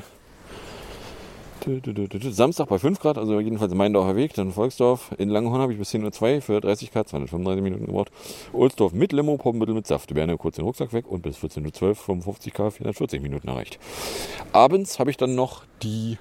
Samstag 2.31 2.67
bei 2.67 2.79
5 2.79 2.99
Grad, 2.99 3.17
also 3.17 3.39
jedenfalls 3.39 3.73
Meindorfer 3.73 4.15
Weg, 4.15 4.33
dann 4.33 4.51
Volksdorf. 4.51 5.11
In 5.17 5.29
Langhorn 5.29 5.61
habe 5.61 5.73
ich 5.73 5.79
bis 5.79 5.93
10.02 5.93 6.35
Uhr 6.35 6.41
für 6.41 6.61
30 6.61 6.91
Grad, 6.91 7.09
235 7.09 7.63
Minuten 7.63 7.85
gebraucht. 7.87 8.11
Ohlsdorf 8.53 8.93
mit 8.93 9.13
Limo, 9.13 9.37
Poppenbüttel 9.37 9.73
mit 9.73 9.87
Saft. 9.87 10.13
Berne 10.13 10.37
kurz 10.37 10.57
den 10.57 10.65
Rucksack 10.65 10.93
weg 10.93 11.07
und 11.07 11.23
bis 11.23 11.37
14.12 11.37 11.81
Uhr 11.81 11.95
55 11.95 12.53
K 12.53 12.69
440 12.69 13.21
Minuten 13.21 13.47
erreicht. 13.47 13.79
Abends 14.51 14.99
habe 14.99 15.09
ich 15.09 15.17
dann 15.17 15.35
noch 15.35 15.63
die 15.81 16.17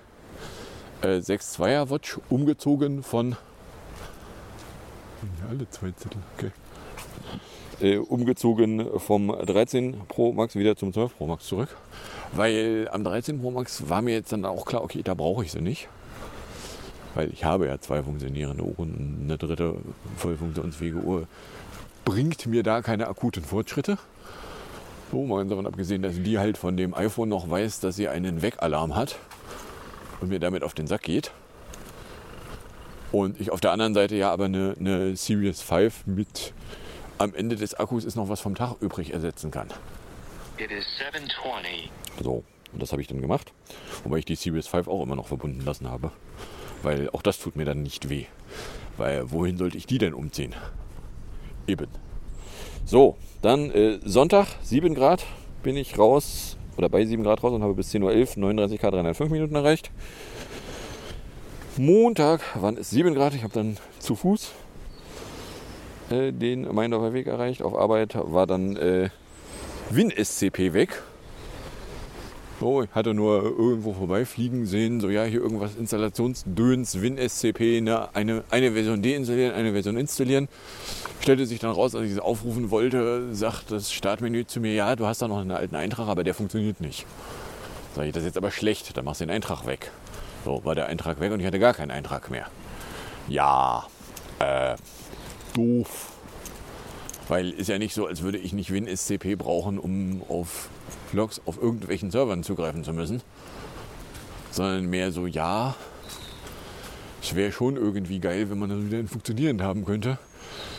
äh, 1.02 1.18
6.2er 1.18 1.90
Watch 1.90 2.18
umgezogen 2.30 3.02
von 3.02 3.36
alle 5.48 5.68
zwei 5.70 5.90
Zettel, 5.92 6.20
okay. 6.36 6.50
Äh, 7.80 7.98
umgezogen 7.98 8.86
vom 8.98 9.28
13 9.28 10.02
Pro 10.08 10.32
Max 10.32 10.54
wieder 10.54 10.76
zum 10.76 10.92
12 10.92 11.16
Pro 11.16 11.26
Max 11.26 11.46
zurück. 11.46 11.76
Weil 12.32 12.88
am 12.92 13.04
13 13.04 13.40
Pro 13.40 13.50
Max 13.50 13.88
war 13.88 14.02
mir 14.02 14.14
jetzt 14.14 14.32
dann 14.32 14.44
auch 14.44 14.64
klar, 14.64 14.82
okay, 14.82 15.02
da 15.02 15.14
brauche 15.14 15.44
ich 15.44 15.52
sie 15.52 15.60
nicht. 15.60 15.88
Weil 17.14 17.30
ich 17.32 17.44
habe 17.44 17.66
ja 17.66 17.80
zwei 17.80 18.02
funktionierende 18.02 18.64
Uhren 18.64 18.74
und 18.76 19.20
eine 19.24 19.38
dritte 19.38 19.76
voll 20.16 20.36
funktionsfähige 20.36 20.98
Uhr 20.98 21.26
bringt 22.04 22.46
mir 22.46 22.62
da 22.62 22.82
keine 22.82 23.08
akuten 23.08 23.44
Fortschritte. 23.44 23.98
So, 25.10 25.24
mal 25.24 25.44
davon 25.46 25.66
abgesehen, 25.66 26.02
dass 26.02 26.14
die 26.20 26.38
halt 26.38 26.58
von 26.58 26.76
dem 26.76 26.94
iPhone 26.94 27.28
noch 27.28 27.48
weiß, 27.48 27.80
dass 27.80 27.96
sie 27.96 28.08
einen 28.08 28.42
Wegalarm 28.42 28.96
hat 28.96 29.18
und 30.20 30.28
mir 30.28 30.40
damit 30.40 30.62
auf 30.64 30.74
den 30.74 30.86
Sack 30.86 31.02
geht. 31.02 31.30
Und 33.12 33.40
ich 33.40 33.52
auf 33.52 33.60
der 33.60 33.70
anderen 33.70 33.94
Seite 33.94 34.16
ja 34.16 34.32
aber 34.32 34.46
eine, 34.46 34.74
eine 34.78 35.14
Series 35.14 35.62
5 35.62 36.06
mit 36.06 36.52
am 37.18 37.34
Ende 37.34 37.56
des 37.56 37.74
Akkus 37.74 38.04
ist 38.04 38.16
noch 38.16 38.28
was 38.28 38.40
vom 38.40 38.54
Tag 38.54 38.76
übrig 38.80 39.12
ersetzen 39.12 39.50
kann. 39.50 39.68
It 40.58 40.70
is 40.70 40.84
720. 40.98 41.90
So, 42.22 42.44
und 42.72 42.82
das 42.82 42.92
habe 42.92 43.02
ich 43.02 43.08
dann 43.08 43.20
gemacht. 43.20 43.52
Wobei 44.04 44.18
ich 44.18 44.24
die 44.24 44.36
Series 44.36 44.66
5 44.68 44.88
auch 44.88 45.02
immer 45.02 45.16
noch 45.16 45.26
verbunden 45.26 45.64
lassen 45.64 45.88
habe. 45.88 46.10
Weil 46.82 47.08
auch 47.10 47.22
das 47.22 47.38
tut 47.38 47.56
mir 47.56 47.64
dann 47.64 47.82
nicht 47.82 48.08
weh. 48.08 48.26
Weil 48.96 49.30
wohin 49.30 49.56
sollte 49.56 49.76
ich 49.76 49.86
die 49.86 49.98
denn 49.98 50.14
umziehen? 50.14 50.54
Eben. 51.66 51.88
So, 52.84 53.16
dann 53.42 53.70
äh, 53.70 53.98
Sonntag, 54.04 54.46
7 54.62 54.94
Grad, 54.94 55.24
bin 55.62 55.76
ich 55.76 55.98
raus 55.98 56.56
oder 56.76 56.88
bei 56.88 57.04
7 57.04 57.22
Grad 57.22 57.42
raus 57.42 57.52
und 57.52 57.62
habe 57.62 57.74
bis 57.74 57.92
10.11 57.92 58.36
Uhr 58.36 58.42
39 58.42 58.80
K 58.80 58.90
305 58.90 59.30
Minuten 59.30 59.54
erreicht. 59.54 59.90
Montag 61.76 62.40
waren 62.60 62.76
es 62.76 62.90
7 62.90 63.14
Grad, 63.14 63.34
ich 63.34 63.42
habe 63.42 63.54
dann 63.54 63.78
zu 63.98 64.14
Fuß 64.14 64.52
äh, 66.10 66.32
den 66.32 66.72
Meindorfer 66.74 67.12
Weg 67.12 67.26
erreicht. 67.26 67.62
Auf 67.62 67.74
Arbeit 67.74 68.14
war 68.14 68.46
dann 68.46 68.76
äh, 68.76 69.10
Win-SCP 69.90 70.72
weg. 70.72 71.02
So, 72.60 72.82
ich 72.82 72.90
hatte 72.94 73.14
nur 73.14 73.42
irgendwo 73.42 73.92
vorbeifliegen 73.92 74.64
sehen, 74.64 75.00
so 75.00 75.10
ja, 75.10 75.24
hier 75.24 75.40
irgendwas 75.40 75.74
Installationsdöns, 75.74 77.00
Win-SCP, 77.00 77.80
ne, 77.80 78.08
eine, 78.14 78.44
eine 78.48 78.72
Version 78.72 79.02
deinstallieren, 79.02 79.54
eine 79.54 79.72
Version 79.72 79.96
installieren. 79.96 80.48
Stellte 81.20 81.46
sich 81.46 81.58
dann 81.58 81.72
raus, 81.72 81.94
als 81.94 82.06
ich 82.06 82.12
es 82.12 82.20
aufrufen 82.20 82.70
wollte, 82.70 83.34
sagt 83.34 83.72
das 83.72 83.92
Startmenü 83.92 84.46
zu 84.46 84.60
mir, 84.60 84.72
ja, 84.72 84.94
du 84.94 85.04
hast 85.04 85.20
da 85.20 85.28
noch 85.28 85.40
einen 85.40 85.50
alten 85.50 85.74
Eintrag, 85.74 86.08
aber 86.08 86.22
der 86.22 86.32
funktioniert 86.32 86.80
nicht. 86.80 87.06
Sag 87.96 88.06
ich, 88.06 88.12
das 88.12 88.22
ist 88.22 88.28
jetzt 88.28 88.38
aber 88.38 88.50
schlecht, 88.52 88.96
dann 88.96 89.04
machst 89.04 89.20
du 89.20 89.26
den 89.26 89.34
Eintrag 89.34 89.66
weg. 89.66 89.90
So, 90.44 90.64
war 90.64 90.74
der 90.74 90.86
Eintrag 90.86 91.20
weg 91.20 91.32
und 91.32 91.40
ich 91.40 91.46
hatte 91.46 91.58
gar 91.58 91.74
keinen 91.74 91.90
Eintrag 91.90 92.30
mehr. 92.30 92.46
Ja, 93.28 93.86
äh, 94.38 94.76
doof. 95.54 96.12
Weil 97.28 97.50
ist 97.50 97.68
ja 97.68 97.78
nicht 97.78 97.94
so, 97.94 98.06
als 98.06 98.22
würde 98.22 98.38
ich 98.38 98.52
nicht 98.52 98.70
WinSCP 98.72 99.36
brauchen, 99.36 99.78
um 99.78 100.22
auf 100.28 100.68
Logs 101.12 101.40
auf 101.46 101.60
irgendwelchen 101.60 102.10
Servern 102.10 102.42
zugreifen 102.42 102.84
zu 102.84 102.92
müssen. 102.92 103.22
Sondern 104.50 104.86
mehr 104.86 105.10
so, 105.10 105.26
ja, 105.26 105.74
es 107.22 107.34
wäre 107.34 107.52
schon 107.52 107.76
irgendwie 107.76 108.20
geil, 108.20 108.50
wenn 108.50 108.58
man 108.58 108.68
das 108.68 108.78
wieder 108.84 109.08
funktionierend 109.08 109.62
haben 109.62 109.84
könnte. 109.84 110.18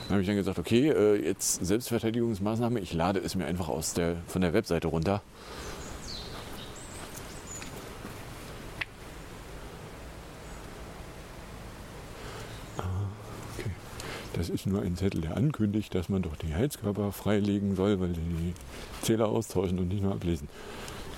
Dann 0.04 0.12
habe 0.12 0.22
ich 0.22 0.28
dann 0.28 0.36
gesagt, 0.36 0.60
okay, 0.60 0.90
äh, 0.90 1.16
jetzt 1.26 1.66
Selbstverteidigungsmaßnahme, 1.66 2.80
ich 2.80 2.94
lade 2.94 3.20
es 3.20 3.34
mir 3.34 3.46
einfach 3.46 3.68
aus 3.68 3.96
der, 3.96 4.18
von 4.28 4.42
der 4.42 4.54
Webseite 4.54 4.88
runter. 4.88 5.24
Das 14.36 14.50
ist 14.50 14.66
nur 14.66 14.82
ein 14.82 14.98
Zettel, 14.98 15.22
der 15.22 15.38
ankündigt, 15.38 15.96
dass 15.96 16.10
man 16.10 16.22
doch 16.22 16.36
die 16.36 16.54
Heizkörper 16.54 17.14
freilegen 17.14 17.76
soll, 17.76 18.02
weil 18.02 18.10
die 18.10 18.54
Zähler 19.02 19.30
austauschen 19.30 19.80
und 19.80 19.88
nicht 19.88 20.04
nur 20.04 20.12
ablesen. 20.12 20.50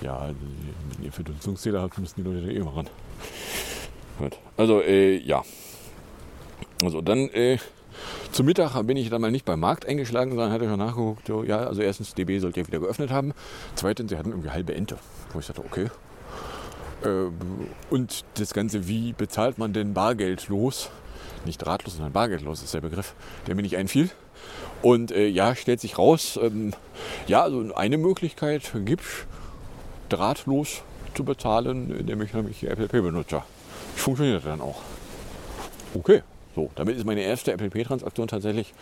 Ja, 0.01 0.29
wenn 0.29 1.03
ihr 1.03 1.11
Verdunstungszähler 1.11 1.81
habt, 1.81 1.97
müssen 1.97 2.23
die 2.23 2.29
Leute 2.29 2.45
da 2.45 2.51
eh 2.51 2.59
machen. 2.59 2.87
Gut. 4.19 4.37
Also, 4.55 4.81
äh, 4.81 5.17
ja. 5.17 5.43
Also, 6.83 7.01
dann 7.01 7.29
äh, 7.29 7.57
Zum 8.31 8.45
Mittag 8.45 8.79
bin 8.83 8.97
ich 8.97 9.09
dann 9.09 9.21
mal 9.21 9.31
nicht 9.31 9.45
beim 9.45 9.59
Markt 9.59 9.87
eingeschlagen, 9.87 10.31
sondern 10.31 10.51
hatte 10.51 10.65
schon 10.65 10.77
nachgeguckt, 10.77 11.25
so, 11.25 11.43
ja, 11.43 11.59
also 11.59 11.81
erstens, 11.81 12.13
DB 12.13 12.37
sollte 12.37 12.59
ja 12.59 12.67
wieder 12.67 12.79
geöffnet 12.79 13.09
haben. 13.09 13.33
Zweitens, 13.73 14.11
sie 14.11 14.17
hatten 14.17 14.29
irgendwie 14.29 14.51
halbe 14.51 14.75
Ente. 14.75 14.97
Wo 15.33 15.39
ich 15.39 15.47
dachte, 15.47 15.63
okay. 15.65 15.87
Äh, 17.03 17.31
und 17.89 18.25
das 18.35 18.53
Ganze, 18.53 18.87
wie 18.87 19.13
bezahlt 19.13 19.57
man 19.57 19.73
denn 19.73 19.95
bargeldlos? 19.95 20.91
Nicht 21.45 21.57
drahtlos, 21.57 21.95
sondern 21.95 22.13
bargeldlos 22.13 22.63
ist 22.63 22.73
der 22.73 22.81
Begriff, 22.81 23.13
der 23.47 23.55
mir 23.55 23.61
nicht 23.61 23.77
einfiel. 23.77 24.09
Und 24.81 25.11
äh, 25.11 25.27
ja, 25.27 25.55
stellt 25.55 25.79
sich 25.79 25.97
raus, 25.97 26.39
ähm, 26.41 26.73
ja, 27.27 27.43
also 27.43 27.73
eine 27.73 27.97
Möglichkeit 27.97 28.71
gibt 28.85 29.03
drahtlos 30.09 30.81
zu 31.15 31.23
bezahlen, 31.23 31.91
indem 31.97 32.21
ich 32.21 32.33
nämlich 32.33 32.63
Apple 32.63 32.87
Pay 32.87 33.01
benutze. 33.01 33.43
Funktioniert 33.95 34.45
dann 34.45 34.61
auch. 34.61 34.81
Okay, 35.93 36.21
so, 36.55 36.69
damit 36.75 36.97
ist 36.97 37.05
meine 37.05 37.21
erste 37.21 37.51
Apple 37.51 37.69
Pay 37.69 37.83
Transaktion 37.83 38.27
tatsächlich 38.27 38.73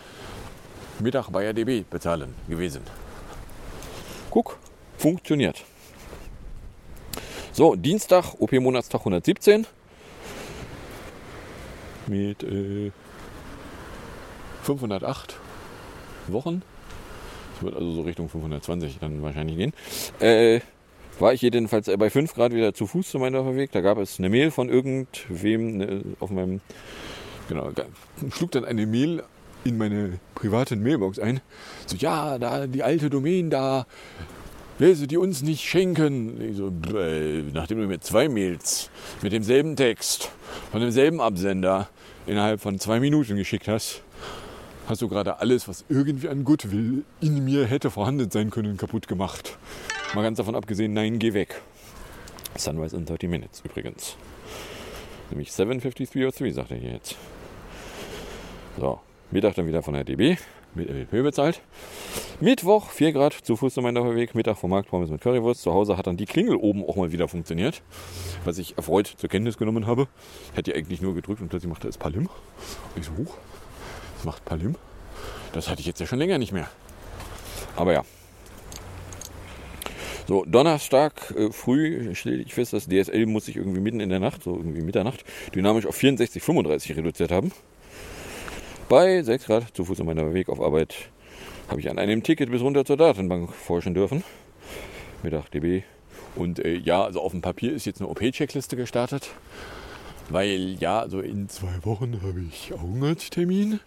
Mittag 0.98 1.30
bei 1.30 1.46
RDB 1.48 1.84
bezahlen 1.88 2.34
gewesen. 2.48 2.82
Guck, 4.30 4.58
funktioniert. 4.98 5.64
So, 7.52 7.74
Dienstag, 7.74 8.34
OP 8.38 8.52
Monatstag 8.52 9.00
117 9.00 9.66
mit 12.08 12.42
äh, 12.42 12.90
508 14.62 15.38
Wochen. 16.28 16.62
Das 17.54 17.62
wird 17.62 17.76
also 17.76 17.90
so 17.92 18.02
Richtung 18.02 18.28
520 18.28 18.98
dann 18.98 19.22
wahrscheinlich 19.22 19.56
gehen. 19.56 19.72
Äh, 20.20 20.60
war 21.18 21.32
ich 21.32 21.40
jedenfalls 21.40 21.90
bei 21.98 22.10
5 22.10 22.34
Grad 22.34 22.52
wieder 22.52 22.74
zu 22.74 22.86
Fuß 22.86 23.10
zu 23.10 23.18
meiner 23.18 23.56
Weg. 23.56 23.72
Da 23.72 23.80
gab 23.80 23.98
es 23.98 24.18
eine 24.18 24.28
Mail 24.28 24.50
von 24.50 24.68
irgendwem 24.68 25.78
ne, 25.78 26.02
auf 26.20 26.30
meinem, 26.30 26.60
genau, 27.48 27.70
schlug 28.30 28.50
dann 28.50 28.64
eine 28.64 28.86
Mail 28.86 29.22
in 29.64 29.78
meine 29.78 30.20
private 30.34 30.76
Mailbox 30.76 31.18
ein. 31.18 31.40
So, 31.86 31.96
ja, 31.96 32.38
da 32.38 32.66
die 32.66 32.82
alte 32.82 33.10
Domain 33.10 33.50
da, 33.50 33.86
du 34.78 35.06
die 35.06 35.16
uns 35.16 35.42
nicht 35.42 35.64
schenken? 35.64 36.54
So, 36.54 36.68
äh, 36.96 37.42
nachdem 37.52 37.80
du 37.80 37.86
mir 37.86 38.00
zwei 38.00 38.28
Mails 38.28 38.90
mit 39.22 39.32
demselben 39.32 39.76
Text 39.76 40.30
von 40.70 40.80
demselben 40.80 41.20
Absender 41.20 41.88
innerhalb 42.26 42.60
von 42.60 42.78
zwei 42.78 43.00
Minuten 43.00 43.36
geschickt 43.36 43.68
hast, 43.68 44.02
hast 44.86 45.02
du 45.02 45.08
gerade 45.08 45.40
alles, 45.40 45.66
was 45.68 45.84
irgendwie 45.88 46.28
an 46.28 46.44
Goodwill 46.44 47.04
in 47.20 47.44
mir 47.44 47.64
hätte 47.66 47.90
vorhanden 47.90 48.30
sein 48.30 48.50
können, 48.50 48.76
kaputt 48.76 49.08
gemacht. 49.08 49.56
Mal 50.14 50.22
ganz 50.22 50.38
davon 50.38 50.54
abgesehen, 50.54 50.92
nein, 50.92 51.18
geh 51.18 51.32
weg. 51.32 51.62
Sunrise 52.56 52.96
in 52.96 53.06
30 53.06 53.28
Minutes 53.28 53.62
übrigens. 53.64 54.16
Nämlich 55.30 55.50
7.53.03, 55.50 56.52
sagt 56.52 56.70
er 56.70 56.76
hier 56.76 56.92
jetzt. 56.92 57.16
So, 58.78 59.00
Mittag 59.30 59.54
dann 59.54 59.66
wieder 59.66 59.82
von 59.82 59.94
der 59.94 60.04
DB 60.04 60.36
mit 60.76 60.88
LP 60.88 61.22
bezahlt. 61.22 61.60
Mittwoch 62.40 62.90
4 62.90 63.12
Grad 63.12 63.32
zu 63.32 63.56
Fuß 63.56 63.74
zu 63.74 63.82
meinem 63.82 64.14
Weg. 64.14 64.34
Mittag 64.34 64.58
vom 64.58 64.70
Markt 64.70 64.88
Pommes 64.88 65.10
mit 65.10 65.20
Currywurst. 65.20 65.62
Zu 65.62 65.72
Hause 65.72 65.96
hat 65.96 66.06
dann 66.06 66.16
die 66.16 66.26
Klingel 66.26 66.56
oben 66.56 66.84
auch 66.84 66.96
mal 66.96 67.12
wieder 67.12 67.28
funktioniert. 67.28 67.82
Was 68.44 68.58
ich 68.58 68.76
erfreut 68.76 69.06
zur 69.16 69.28
Kenntnis 69.28 69.56
genommen 69.56 69.86
habe. 69.86 70.08
Ich 70.52 70.58
hatte 70.58 70.70
die 70.70 70.74
eigentlich 70.74 71.00
nur 71.00 71.14
gedrückt 71.14 71.40
und 71.40 71.48
plötzlich 71.48 71.70
machte 71.70 71.88
es 71.88 71.98
Palim. 71.98 72.28
Und 72.94 73.00
ich 73.00 73.06
so, 73.06 73.12
hoch. 73.16 73.36
Das 74.16 74.24
macht 74.24 74.44
Palim. 74.44 74.76
Das 75.52 75.68
hatte 75.68 75.80
ich 75.80 75.86
jetzt 75.86 76.00
ja 76.00 76.06
schon 76.06 76.18
länger 76.18 76.38
nicht 76.38 76.52
mehr. 76.52 76.68
Aber 77.76 77.92
ja. 77.92 78.04
So, 80.28 80.44
Donnerstag 80.44 81.32
äh, 81.36 81.52
früh 81.52 82.14
stelle 82.16 82.42
ich 82.42 82.52
fest, 82.52 82.72
das 82.72 82.88
DSL 82.88 83.26
muss 83.26 83.44
sich 83.44 83.56
irgendwie 83.56 83.80
mitten 83.80 84.00
in 84.00 84.08
der 84.08 84.18
Nacht, 84.18 84.42
so 84.42 84.56
irgendwie 84.56 84.80
Mitternacht, 84.80 85.24
dynamisch 85.54 85.86
auf 85.86 85.94
64, 85.94 86.42
35 86.42 86.96
reduziert 86.96 87.30
haben. 87.30 87.52
Bei 88.88 89.20
6 89.20 89.46
Grad 89.46 89.76
zu 89.76 89.84
Fuß 89.84 89.98
an 89.98 90.06
meiner 90.06 90.32
Weg 90.32 90.48
auf 90.48 90.60
Arbeit 90.60 90.94
habe 91.68 91.80
ich 91.80 91.90
an 91.90 91.98
einem 91.98 92.22
Ticket 92.22 92.52
bis 92.52 92.62
runter 92.62 92.84
zur 92.84 92.96
Datenbank 92.96 93.52
forschen 93.52 93.94
dürfen. 93.94 94.22
Mittag 95.24 95.50
DB. 95.50 95.82
Und 96.36 96.60
äh, 96.60 96.76
ja, 96.76 97.02
also 97.02 97.20
auf 97.20 97.32
dem 97.32 97.42
Papier 97.42 97.72
ist 97.72 97.84
jetzt 97.84 98.00
eine 98.00 98.08
OP-Checkliste 98.08 98.76
gestartet. 98.76 99.30
Weil 100.28 100.76
ja, 100.78 101.00
also 101.00 101.18
in 101.18 101.48
zwei 101.48 101.84
Wochen 101.84 102.20
habe 102.22 102.40
ich 102.48 102.74
Augenarzttermin. 102.74 103.80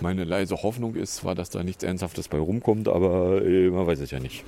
Meine 0.00 0.22
leise 0.22 0.62
Hoffnung 0.62 0.94
ist 0.94 1.16
zwar, 1.16 1.34
dass 1.34 1.50
da 1.50 1.64
nichts 1.64 1.82
Ernsthaftes 1.82 2.28
bei 2.28 2.38
rumkommt, 2.38 2.86
aber 2.86 3.44
äh, 3.44 3.68
man 3.68 3.84
weiß 3.84 3.98
es 3.98 4.12
ja 4.12 4.20
nicht. 4.20 4.44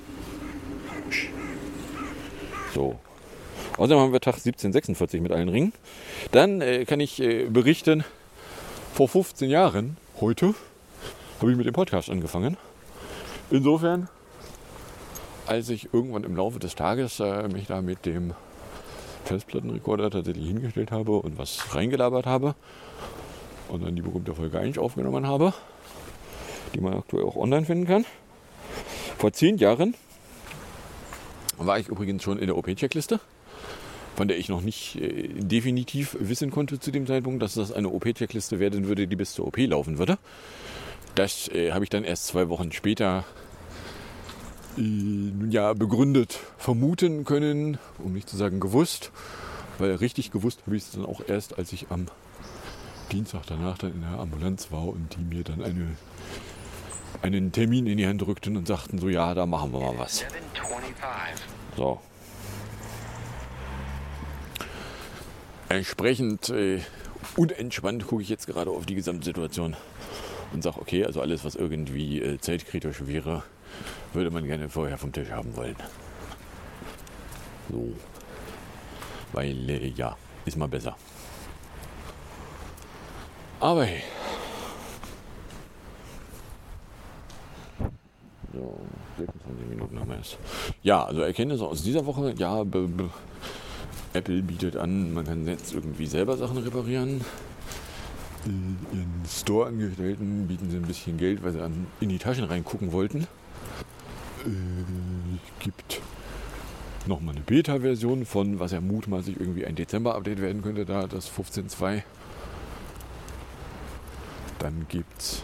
So. 2.73 2.97
Außerdem 3.75 3.99
haben 3.99 4.13
wir 4.13 4.21
Tag 4.21 4.35
1746 4.35 5.19
mit 5.19 5.33
allen 5.33 5.49
Ringen. 5.49 5.73
Dann 6.31 6.61
äh, 6.61 6.85
kann 6.85 7.01
ich 7.01 7.21
äh, 7.21 7.49
berichten, 7.49 8.05
vor 8.97 9.07
15 9.07 9.51
Jahren, 9.51 9.95
heute, 10.21 10.55
habe 11.39 11.51
ich 11.51 11.55
mit 11.55 11.67
dem 11.67 11.73
Podcast 11.73 12.09
angefangen. 12.09 12.57
Insofern, 13.51 14.09
als 15.45 15.69
ich 15.69 15.93
irgendwann 15.93 16.23
im 16.23 16.35
Laufe 16.35 16.57
des 16.57 16.73
Tages 16.73 17.19
äh, 17.19 17.47
mich 17.47 17.67
da 17.67 17.83
mit 17.83 18.07
dem 18.07 18.33
Festplattenrekorder 19.25 20.09
tatsächlich 20.09 20.47
hingestellt 20.47 20.89
habe 20.89 21.11
und 21.11 21.37
was 21.37 21.75
reingelabert 21.75 22.25
habe 22.25 22.55
und 23.69 23.83
dann 23.85 23.95
die 23.95 24.01
berühmte 24.01 24.33
Folge 24.33 24.57
1 24.57 24.79
aufgenommen 24.79 25.27
habe, 25.27 25.53
die 26.73 26.81
man 26.81 26.95
aktuell 26.95 27.25
auch 27.25 27.35
online 27.35 27.67
finden 27.67 27.85
kann. 27.85 28.03
Vor 29.19 29.31
zehn 29.31 29.59
Jahren 29.59 29.93
war 31.59 31.77
ich 31.77 31.87
übrigens 31.87 32.23
schon 32.23 32.39
in 32.39 32.47
der 32.47 32.57
OP-Checkliste, 32.57 33.19
von 34.17 34.27
der 34.27 34.39
ich 34.39 34.49
noch 34.49 34.61
nicht 34.61 34.95
äh, 34.95 35.27
definitiv 35.27 36.17
wissen 36.19 36.49
konnte 36.49 36.79
zu 36.79 36.89
dem 36.89 37.05
Zeitpunkt, 37.05 37.43
dass 37.43 37.53
das 37.53 37.71
eine 37.71 37.89
OP-Checkliste 37.89 38.59
werden 38.59 38.87
würde, 38.87 39.07
die 39.07 39.15
bis 39.15 39.33
zur 39.33 39.45
OP 39.45 39.57
laufen 39.57 39.99
würde. 39.99 40.17
Das 41.13 41.47
äh, 41.49 41.71
habe 41.71 41.83
ich 41.83 41.91
dann 41.91 42.03
erst 42.03 42.25
zwei 42.25 42.49
Wochen 42.49 42.71
später 42.71 43.25
äh, 44.75 44.81
ja, 45.51 45.73
begründet 45.73 46.39
vermuten 46.57 47.25
können, 47.25 47.77
um 47.99 48.13
nicht 48.13 48.27
zu 48.27 48.37
sagen 48.37 48.59
gewusst. 48.59 49.11
Weil 49.77 49.93
richtig 49.93 50.31
gewusst 50.31 50.63
habe 50.65 50.75
ich 50.75 50.83
es 50.83 50.91
dann 50.93 51.05
auch 51.05 51.21
erst, 51.27 51.59
als 51.59 51.71
ich 51.71 51.91
am 51.91 52.07
Dienstag 53.11 53.43
danach 53.45 53.77
dann 53.77 53.93
in 53.93 54.01
der 54.01 54.19
Ambulanz 54.19 54.71
war 54.71 54.87
und 54.87 55.15
die 55.15 55.35
mir 55.35 55.43
dann 55.43 55.61
eine, 55.61 55.95
einen 57.21 57.51
Termin 57.51 57.85
in 57.85 57.97
die 57.97 58.07
Hand 58.07 58.23
drückten 58.23 58.57
und 58.57 58.67
sagten 58.67 58.97
so, 58.97 59.09
ja, 59.09 59.35
da 59.35 59.45
machen 59.45 59.71
wir 59.73 59.79
mal 59.79 59.99
was. 59.99 60.17
725. 60.17 61.45
So. 61.77 62.01
Entsprechend 65.69 66.49
äh, 66.49 66.79
unentspannt 67.35 68.07
gucke 68.07 68.21
ich 68.21 68.29
jetzt 68.29 68.47
gerade 68.47 68.71
auf 68.71 68.85
die 68.85 68.95
Gesamtsituation 68.95 69.75
und 70.53 70.63
sage, 70.63 70.79
okay, 70.79 71.05
also 71.05 71.21
alles, 71.21 71.43
was 71.43 71.55
irgendwie 71.55 72.21
äh, 72.21 72.39
zeitkritisch 72.39 73.05
wäre, 73.05 73.43
würde 74.13 74.31
man 74.31 74.45
gerne 74.45 74.69
vorher 74.69 74.97
vom 74.97 75.11
Tisch 75.11 75.29
haben 75.29 75.55
wollen. 75.55 75.75
So. 77.69 77.93
Weil, 79.33 79.69
äh, 79.69 79.87
ja, 79.89 80.15
ist 80.45 80.57
mal 80.57 80.69
besser. 80.69 80.95
Aber 83.59 83.83
hey. 83.83 84.03
So, 88.53 88.79
26 89.17 89.67
Minuten 89.67 89.99
haben 89.99 90.09
wir 90.09 90.19
es. 90.19 90.37
Ja, 90.81 91.03
also 91.03 91.21
Erkenntnisse 91.21 91.65
aus 91.65 91.83
dieser 91.83 92.05
Woche. 92.05 92.33
Ja, 92.37 92.63
be, 92.63 92.87
be, 92.87 93.09
Apple 94.17 94.41
bietet 94.41 94.75
an, 94.75 95.13
man 95.13 95.25
kann 95.25 95.47
jetzt 95.47 95.73
irgendwie 95.73 96.07
selber 96.07 96.37
Sachen 96.37 96.57
reparieren. 96.57 97.21
Äh, 98.45 98.95
Ihren 98.95 99.23
Store-Angestellten 99.29 100.47
bieten 100.47 100.69
sie 100.71 100.77
ein 100.77 100.83
bisschen 100.87 101.17
Geld, 101.17 101.43
weil 101.43 101.53
sie 101.53 101.61
an, 101.61 101.87
in 101.99 102.09
die 102.09 102.17
Taschen 102.17 102.43
reingucken 102.43 102.91
wollten. 102.91 103.27
Äh, 104.45 104.47
gibt 105.59 106.01
nochmal 107.05 107.35
eine 107.35 107.43
Beta-Version 107.43 108.25
von, 108.25 108.59
was 108.59 108.71
ja 108.71 108.81
mutmaßlich 108.81 109.39
irgendwie 109.39 109.65
ein 109.65 109.75
Dezember-Update 109.75 110.41
werden 110.41 110.61
könnte, 110.61 110.85
da 110.85 111.07
das 111.07 111.31
15.2. 111.31 112.01
Dann 114.59 114.85
gibt 114.89 115.21
es 115.21 115.43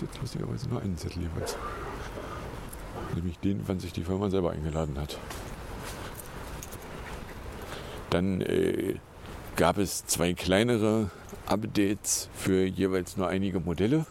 jetzt 0.00 0.20
lustigerweise 0.20 0.68
nur 0.68 0.82
einen 0.82 0.96
Zettel 0.96 1.22
jeweils. 1.22 1.56
Nämlich 3.14 3.38
den, 3.38 3.62
wann 3.66 3.78
sich 3.78 3.92
die 3.92 4.02
Firma 4.02 4.28
selber 4.28 4.50
eingeladen 4.50 4.98
hat. 4.98 5.18
Dann 8.10 8.40
äh, 8.40 8.94
gab 9.56 9.78
es 9.78 10.06
zwei 10.06 10.34
kleinere 10.34 11.10
Updates 11.46 12.28
für 12.34 12.64
jeweils 12.64 13.16
nur 13.16 13.28
einige 13.28 13.60
Modelle 13.60 14.06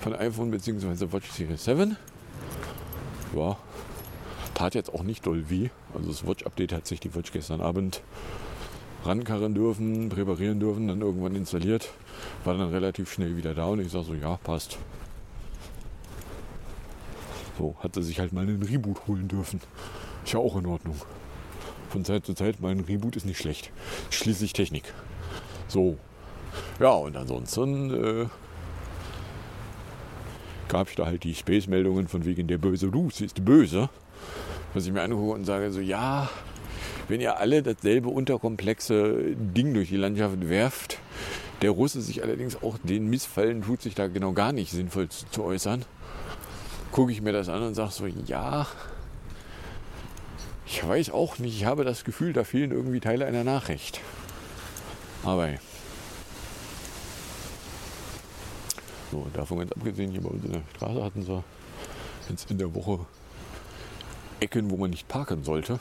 von 0.00 0.14
iPhone 0.14 0.50
bzw. 0.50 1.12
Watch 1.12 1.30
Series 1.30 1.64
7. 1.64 1.96
Ja, 3.34 3.56
tat 4.54 4.74
jetzt 4.74 4.92
auch 4.92 5.02
nicht 5.02 5.26
doll 5.26 5.50
weh. 5.50 5.68
Also 5.94 6.08
das 6.08 6.26
Watch-Update 6.26 6.72
hat 6.72 6.86
sich 6.86 7.00
die 7.00 7.14
Watch 7.14 7.32
gestern 7.32 7.60
Abend 7.60 8.02
rankarren 9.04 9.54
dürfen, 9.54 10.08
präparieren 10.08 10.58
dürfen, 10.58 10.88
dann 10.88 11.00
irgendwann 11.00 11.36
installiert. 11.36 11.90
War 12.44 12.56
dann 12.56 12.70
relativ 12.70 13.12
schnell 13.12 13.36
wieder 13.36 13.54
da 13.54 13.66
und 13.66 13.80
ich 13.80 13.92
sage 13.92 14.04
so, 14.04 14.14
ja, 14.14 14.36
passt. 14.36 14.78
So, 17.58 17.74
hat 17.80 17.94
sie 17.94 18.02
sich 18.02 18.18
halt 18.18 18.32
mal 18.32 18.42
einen 18.42 18.62
Reboot 18.62 19.06
holen 19.06 19.28
dürfen. 19.28 19.60
Ist 20.24 20.32
ja 20.32 20.40
auch 20.40 20.56
in 20.56 20.66
Ordnung. 20.66 20.96
Von 21.96 22.04
Zeit 22.04 22.26
zu 22.26 22.34
Zeit 22.34 22.60
mal 22.60 22.72
ein 22.72 22.80
Reboot 22.80 23.16
ist 23.16 23.24
nicht 23.24 23.38
schlecht. 23.38 23.70
Schließlich 24.10 24.52
Technik. 24.52 24.92
So. 25.66 25.96
Ja, 26.78 26.90
und 26.90 27.16
ansonsten 27.16 27.90
äh, 27.94 28.26
gab 30.68 30.88
es 30.88 30.94
da 30.94 31.06
halt 31.06 31.24
die 31.24 31.34
Space-Meldungen 31.34 32.06
von 32.06 32.26
wegen 32.26 32.48
der 32.48 32.58
böse 32.58 32.88
Ruß 32.88 33.22
ist 33.22 33.46
böse. 33.46 33.88
Was 34.74 34.84
ich 34.84 34.92
mir 34.92 35.00
angucke 35.00 35.32
und 35.32 35.46
sage 35.46 35.72
so, 35.72 35.80
ja, 35.80 36.28
wenn 37.08 37.22
ihr 37.22 37.38
alle 37.38 37.62
dasselbe 37.62 38.10
unterkomplexe 38.10 39.34
Ding 39.34 39.72
durch 39.72 39.88
die 39.88 39.96
Landschaft 39.96 40.50
werft, 40.50 40.98
der 41.62 41.70
Russe 41.70 42.02
sich 42.02 42.22
allerdings 42.22 42.62
auch 42.62 42.76
den 42.82 43.08
Missfallen 43.08 43.62
tut, 43.62 43.80
sich 43.80 43.94
da 43.94 44.06
genau 44.08 44.32
gar 44.32 44.52
nicht 44.52 44.70
sinnvoll 44.70 45.08
zu, 45.08 45.24
zu 45.30 45.42
äußern, 45.42 45.86
gucke 46.92 47.10
ich 47.10 47.22
mir 47.22 47.32
das 47.32 47.48
an 47.48 47.62
und 47.62 47.74
sage 47.74 47.92
so, 47.92 48.06
ja, 48.26 48.66
ich 50.66 50.86
weiß 50.86 51.10
auch 51.10 51.38
nicht, 51.38 51.56
ich 51.56 51.64
habe 51.64 51.84
das 51.84 52.04
Gefühl, 52.04 52.32
da 52.32 52.44
fehlen 52.44 52.72
irgendwie 52.72 53.00
Teile 53.00 53.26
einer 53.26 53.44
Nachricht. 53.44 54.00
Aber 55.22 55.48
so, 59.10 59.26
davon 59.32 59.58
ganz 59.58 59.72
abgesehen, 59.72 60.10
hier 60.10 60.20
bei 60.20 60.30
uns 60.30 60.44
in 60.44 60.52
der 60.52 60.62
Straße 60.74 61.02
hatten 61.02 61.22
sie 61.22 61.44
jetzt 62.28 62.50
in 62.50 62.58
der 62.58 62.74
Woche 62.74 63.06
Ecken, 64.40 64.70
wo 64.70 64.76
man 64.76 64.90
nicht 64.90 65.08
parken 65.08 65.44
sollte, 65.44 65.78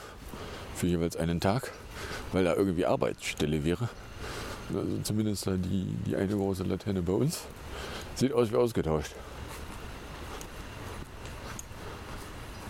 für 0.75 0.87
jeweils 0.87 1.17
einen 1.17 1.41
Tag, 1.41 1.71
weil 2.31 2.45
da 2.45 2.53
irgendwie 2.53 2.85
Arbeitsstelle 2.85 3.65
wäre. 3.65 3.89
Also 4.73 4.99
zumindest 5.03 5.47
da 5.47 5.51
die, 5.57 5.87
die 6.05 6.15
eine 6.15 6.33
große 6.33 6.63
Laterne 6.63 7.01
bei 7.01 7.13
uns. 7.13 7.41
Sieht 8.15 8.31
aus 8.31 8.51
wie 8.51 8.55
ausgetauscht. 8.55 9.11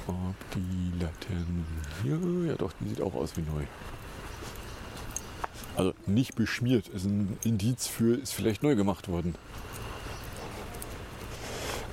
Ob 0.07 0.35
die 0.53 0.91
Laterne 0.99 1.65
hier, 2.03 2.49
ja 2.49 2.55
doch, 2.55 2.71
die 2.79 2.89
sieht 2.89 3.01
auch 3.01 3.15
aus 3.15 3.37
wie 3.37 3.41
neu. 3.41 3.63
Also 5.75 5.93
nicht 6.05 6.35
beschmiert, 6.35 6.87
ist 6.87 7.05
ein 7.05 7.37
Indiz 7.43 7.87
für, 7.87 8.15
ist 8.15 8.33
vielleicht 8.33 8.63
neu 8.63 8.75
gemacht 8.75 9.07
worden. 9.09 9.35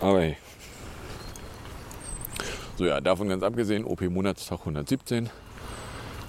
Aber 0.01 0.20
hey. 0.20 0.37
So 2.77 2.85
ja, 2.85 3.01
davon 3.01 3.29
ganz 3.29 3.42
abgesehen, 3.42 3.85
OP 3.85 4.01
Monatstag 4.03 4.61
117. 4.61 5.31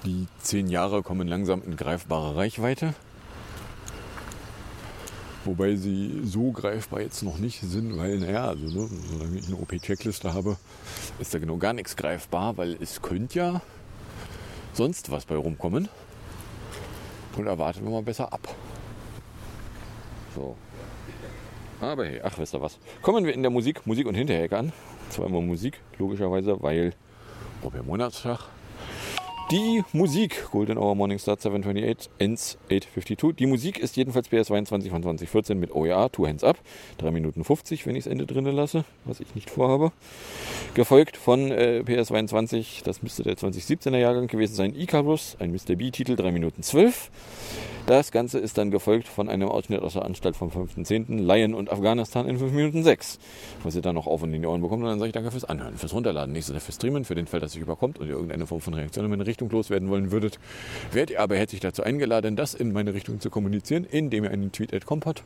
Die 0.04 0.26
10 0.40 0.68
Jahre 0.68 1.02
kommen 1.02 1.28
langsam 1.28 1.62
in 1.62 1.76
greifbare 1.76 2.36
Reichweite. 2.36 2.94
Wobei 5.44 5.76
sie 5.76 6.22
so 6.24 6.52
greifbar 6.52 7.02
jetzt 7.02 7.22
noch 7.22 7.38
nicht 7.38 7.60
sind, 7.60 7.98
weil, 7.98 8.18
naja, 8.18 8.46
also, 8.48 8.64
ne, 8.64 8.88
solange 9.10 9.38
ich 9.38 9.46
eine 9.46 9.56
OP-Checkliste 9.56 10.32
habe, 10.32 10.56
ist 11.18 11.34
da 11.34 11.38
genau 11.38 11.58
gar 11.58 11.74
nichts 11.74 11.96
greifbar, 11.96 12.56
weil 12.56 12.78
es 12.80 13.02
könnte 13.02 13.38
ja 13.38 13.62
sonst 14.72 15.10
was 15.10 15.26
bei 15.26 15.36
rumkommen. 15.36 15.88
Und 17.36 17.44
da 17.44 17.58
warten 17.58 17.84
wir 17.84 17.90
mal 17.90 18.02
besser 18.02 18.32
ab. 18.32 18.54
So. 20.34 20.56
Aber 21.80 22.06
hey, 22.06 22.20
ach, 22.24 22.38
wisst 22.38 22.54
ihr 22.54 22.62
was? 22.62 22.78
Kommen 23.02 23.26
wir 23.26 23.34
in 23.34 23.42
der 23.42 23.50
Musik, 23.50 23.86
Musik 23.86 24.06
und 24.06 24.14
Hinterhecke 24.14 24.56
an. 24.56 24.72
Zweimal 25.10 25.42
Musik, 25.42 25.80
logischerweise, 25.98 26.56
weil 26.62 26.94
OP 27.62 27.74
Monatstag. 27.84 28.53
Die 29.50 29.84
Musik, 29.92 30.50
Golden 30.52 30.78
Hour 30.78 30.94
Morning 30.94 31.18
Start 31.18 31.42
728, 31.42 32.10
ends 32.18 32.56
852. 32.70 33.36
Die 33.36 33.44
Musik 33.44 33.78
ist 33.78 33.94
jedenfalls 33.94 34.30
PS22 34.30 34.88
von 34.88 35.02
2014 35.02 35.60
mit 35.60 35.74
OEA, 35.74 36.08
Two 36.08 36.26
Hands 36.26 36.42
Up, 36.42 36.56
3 36.96 37.10
Minuten 37.10 37.44
50, 37.44 37.84
wenn 37.84 37.94
ich 37.94 38.04
das 38.04 38.10
Ende 38.10 38.24
drin 38.24 38.46
lasse, 38.46 38.86
was 39.04 39.20
ich 39.20 39.34
nicht 39.34 39.50
vorhabe. 39.50 39.92
Gefolgt 40.72 41.18
von 41.18 41.50
äh, 41.50 41.82
PS22, 41.84 42.84
das 42.84 43.02
müsste 43.02 43.22
der 43.22 43.36
2017er 43.36 43.98
Jahrgang 43.98 44.28
gewesen 44.28 44.54
sein, 44.54 44.74
Icarus, 44.74 45.36
ein 45.38 45.52
Mr. 45.52 45.76
B-Titel, 45.76 46.16
3 46.16 46.32
Minuten 46.32 46.62
12. 46.62 47.10
Das 47.86 48.12
Ganze 48.12 48.38
ist 48.38 48.56
dann 48.56 48.70
gefolgt 48.70 49.08
von 49.08 49.28
einem 49.28 49.50
Ausschnitt 49.50 49.82
aus 49.82 49.92
der 49.92 50.06
Anstalt 50.06 50.36
vom 50.36 50.48
5.10. 50.48 51.20
Lion 51.20 51.52
und 51.52 51.70
Afghanistan 51.70 52.26
in 52.26 52.38
5 52.38 52.50
Minuten 52.52 52.82
6. 52.82 53.18
Was 53.62 53.76
ihr 53.76 53.82
dann 53.82 53.94
noch 53.94 54.06
auf 54.06 54.22
und 54.22 54.32
in 54.32 54.40
die 54.40 54.48
Ohren 54.48 54.62
bekommt. 54.62 54.82
Und 54.82 54.88
dann 54.88 54.98
sage 54.98 55.08
ich 55.08 55.12
danke 55.12 55.30
fürs 55.30 55.44
Anhören, 55.44 55.76
fürs 55.76 55.92
Runterladen, 55.92 56.32
nächstes 56.32 56.64
fürs 56.64 56.76
Streamen, 56.76 57.04
für 57.04 57.14
den 57.14 57.26
Fall, 57.26 57.40
dass 57.40 57.54
euch 57.54 57.60
überkommt 57.60 57.98
und 57.98 58.06
ihr 58.06 58.14
irgendeine 58.14 58.46
Form 58.46 58.62
von 58.62 58.72
Reaktion 58.72 59.04
in 59.04 59.10
meine 59.10 59.26
Richtung 59.26 59.50
loswerden 59.50 59.90
wollen 59.90 60.10
würdet. 60.12 60.38
Werdet 60.92 61.10
ihr 61.10 61.20
aber 61.20 61.36
herzlich 61.36 61.60
dazu 61.60 61.82
eingeladen, 61.82 62.36
das 62.36 62.54
in 62.54 62.72
meine 62.72 62.94
Richtung 62.94 63.20
zu 63.20 63.28
kommunizieren, 63.28 63.84
indem 63.84 64.24
ihr 64.24 64.30
einen 64.30 64.50
Tweet 64.50 64.72
at 64.72 64.84
hat 65.04 65.22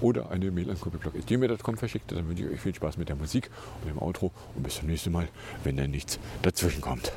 oder 0.00 0.28
eine 0.32 0.50
Mail 0.50 0.70
an 0.70 0.80
copyblog.gmail.com 0.80 1.76
verschickt. 1.76 2.10
Dann 2.10 2.28
wünsche 2.28 2.42
ich 2.42 2.50
euch 2.50 2.60
viel 2.60 2.74
Spaß 2.74 2.96
mit 2.96 3.10
der 3.10 3.16
Musik 3.16 3.48
und 3.82 3.94
dem 3.94 4.02
Outro 4.02 4.32
und 4.56 4.64
bis 4.64 4.74
zum 4.74 4.88
nächsten 4.88 5.12
Mal, 5.12 5.28
wenn 5.62 5.76
da 5.76 5.86
nichts 5.86 6.18
dazwischen 6.42 6.80
kommt. 6.80 7.12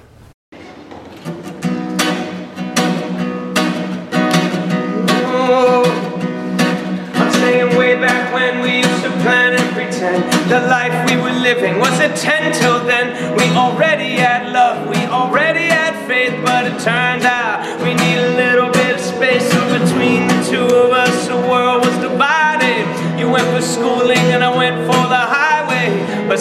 I'm 5.45 7.31
saying 7.33 7.77
way 7.77 7.95
back 8.01 8.33
when 8.33 8.61
we 8.61 8.77
used 8.77 9.03
to 9.03 9.11
plan 9.21 9.53
and 9.53 9.73
pretend 9.75 10.23
the 10.49 10.61
life 10.61 11.07
we 11.09 11.17
were 11.17 11.37
living 11.39 11.77
was 11.77 11.99
a 11.99 12.09
10 12.09 12.53
till 12.53 12.83
then. 12.85 13.37
We 13.37 13.45
already 13.55 14.15
had 14.15 14.51
love, 14.51 14.89
we 14.89 14.97
already 15.05 15.65
had 15.69 15.93
faith, 16.07 16.33
but 16.43 16.65
it 16.65 16.79
turned 16.81 17.25
out 17.25 17.61
we 17.83 17.93
need 17.93 18.17
a 18.17 18.33
little 18.35 18.71
bit 18.71 18.95
of 18.95 19.01
space 19.01 19.45
so 19.51 19.61
between 19.77 20.27
the 20.27 20.39
two 20.49 20.65
of 20.65 20.91
us. 20.91 21.27
The 21.27 21.37
world 21.37 21.85
was 21.85 21.95
divided. 21.99 22.85
You 23.19 23.29
went 23.29 23.45
for 23.53 23.61
schooling 23.61 24.25
and 24.33 24.43
I 24.43 24.49
went 24.49 24.77
for 24.87 25.03
the 25.13 25.23
highway. 25.37 26.27
But 26.27 26.39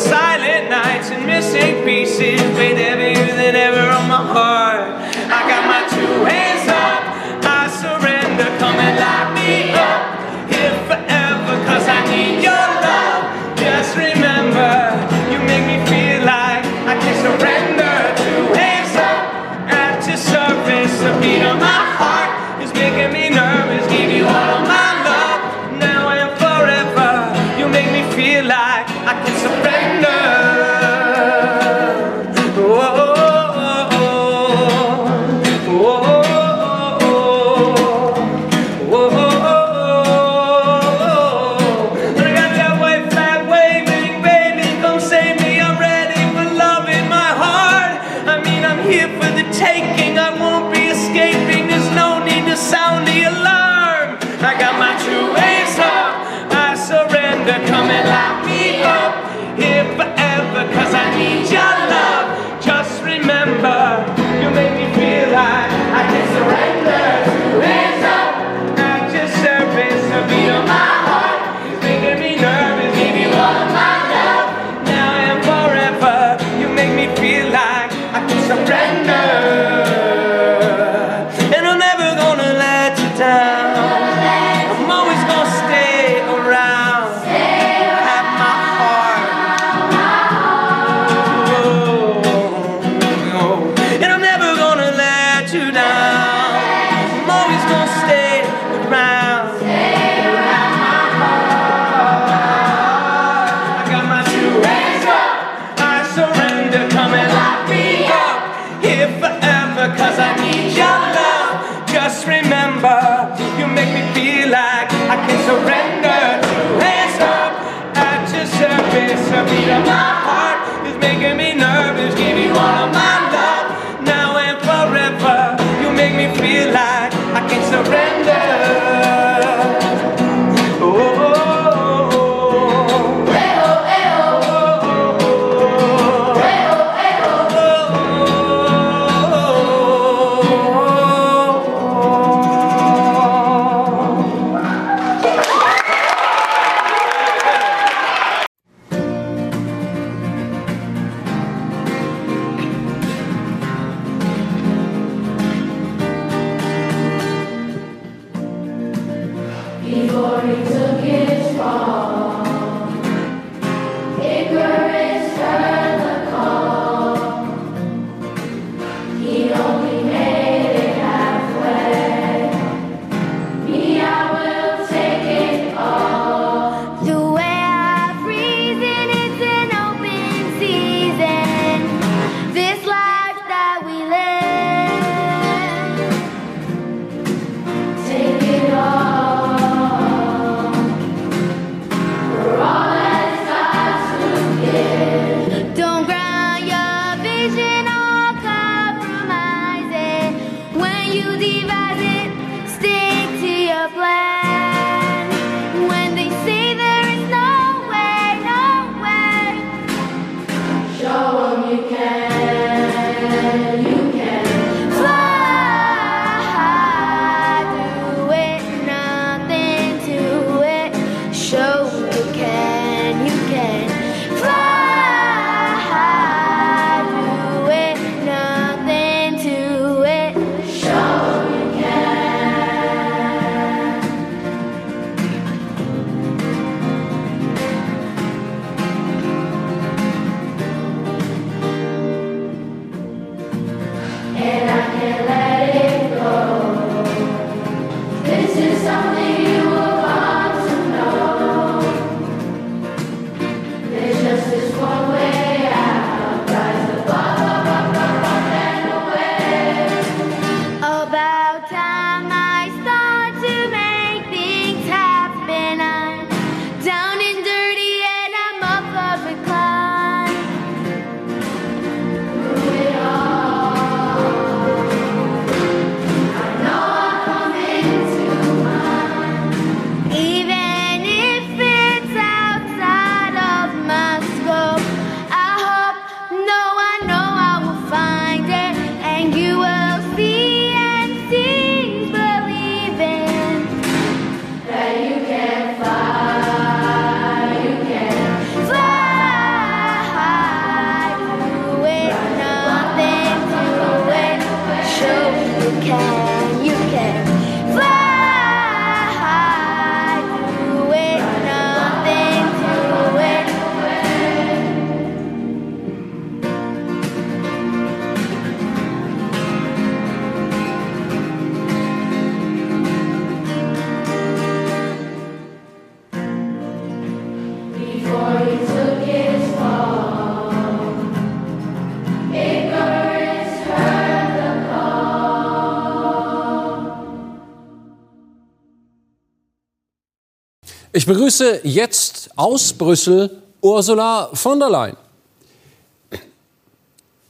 Ich 341.05 341.09
begrüße 341.09 341.61
jetzt 341.64 342.30
aus 342.34 342.72
Brüssel 342.72 343.42
Ursula 343.61 344.30
von 344.32 344.59
der 344.59 344.70
Leyen. 344.70 344.96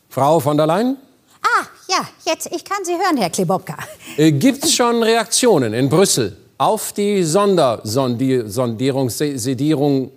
Frau 0.09 0.39
von 0.39 0.57
der 0.57 0.65
Leyen, 0.65 0.97
Ah, 1.43 1.67
ja, 1.89 2.07
jetzt, 2.25 2.47
ich 2.53 2.65
kann 2.65 2.85
Sie 2.85 2.93
hören, 2.93 3.17
Herr 3.17 3.31
Klebobka. 3.31 3.77
äh, 4.17 4.31
gibt 4.31 4.63
es 4.65 4.73
schon 4.73 5.03
Reaktionen 5.03 5.75
in 5.75 5.89
Brüssel 5.89 6.37
auf 6.57 6.93
die 6.93 7.25
Sondersondierung, 7.25 9.11
Sedierung, 9.11 10.13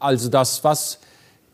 also 0.00 0.28
das, 0.28 0.64
was 0.64 0.98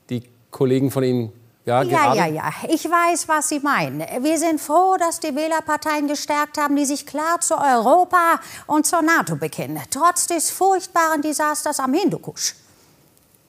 die 0.09 0.23
Kollegen 0.51 0.91
von 0.91 1.05
Ihnen 1.05 1.33
ja, 1.65 1.83
Ja, 1.83 2.15
ja, 2.15 2.27
ja, 2.27 2.53
ich 2.69 2.85
weiß, 2.85 3.27
was 3.29 3.49
Sie 3.49 3.61
meinen. 3.61 4.05
Wir 4.21 4.39
sind 4.39 4.61
froh, 4.61 4.97
dass 4.99 5.21
die 5.21 5.35
Wählerparteien 5.35 6.07
gestärkt 6.07 6.59
haben, 6.59 6.77
die 6.77 6.85
sich 6.85 7.07
klar 7.07 7.41
zu 7.41 7.55
Europa 7.57 8.41
und 8.67 8.87
zur 8.87 9.03
NATO 9.03 9.37
bekennen, 9.37 9.81
trotz 9.91 10.27
des 10.27 10.51
furchtbaren 10.51 11.23
Desasters 11.23 11.81
am 11.81 11.95
Hindukusch. 11.95 12.55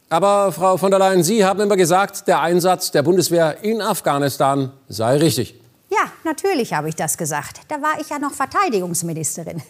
Aber 0.10 0.52
Frau 0.52 0.78
von 0.78 0.92
der 0.92 1.00
Leyen, 1.00 1.24
Sie 1.24 1.44
haben 1.44 1.60
immer 1.60 1.76
gesagt, 1.76 2.28
der 2.28 2.40
Einsatz 2.40 2.92
der 2.92 3.04
Bundeswehr 3.04 3.64
in 3.64 3.82
Afghanistan 3.82 4.72
sei 4.88 5.18
richtig. 5.18 5.60
Ja, 5.90 6.12
natürlich 6.24 6.74
habe 6.74 6.90
ich 6.90 6.96
das 6.96 7.18
gesagt. 7.18 7.62
Da 7.68 7.82
war 7.82 8.00
ich 8.00 8.10
ja 8.10 8.20
noch 8.20 8.32
Verteidigungsministerin. 8.32 9.62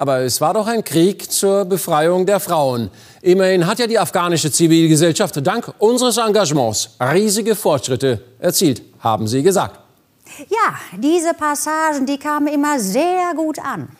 Aber 0.00 0.20
es 0.20 0.40
war 0.40 0.54
doch 0.54 0.66
ein 0.66 0.82
Krieg 0.82 1.30
zur 1.30 1.66
Befreiung 1.66 2.24
der 2.24 2.40
Frauen. 2.40 2.90
Immerhin 3.20 3.66
hat 3.66 3.80
ja 3.80 3.86
die 3.86 3.98
afghanische 3.98 4.50
Zivilgesellschaft 4.50 5.46
dank 5.46 5.74
unseres 5.76 6.16
Engagements 6.16 6.96
riesige 6.98 7.54
Fortschritte 7.54 8.24
erzielt, 8.38 8.80
haben 9.00 9.28
Sie 9.28 9.42
gesagt. 9.42 9.78
Ja, 10.48 10.74
diese 10.96 11.34
Passagen, 11.34 12.06
die 12.06 12.16
kamen 12.16 12.46
immer 12.46 12.80
sehr 12.80 13.34
gut 13.36 13.58
an. 13.58 13.90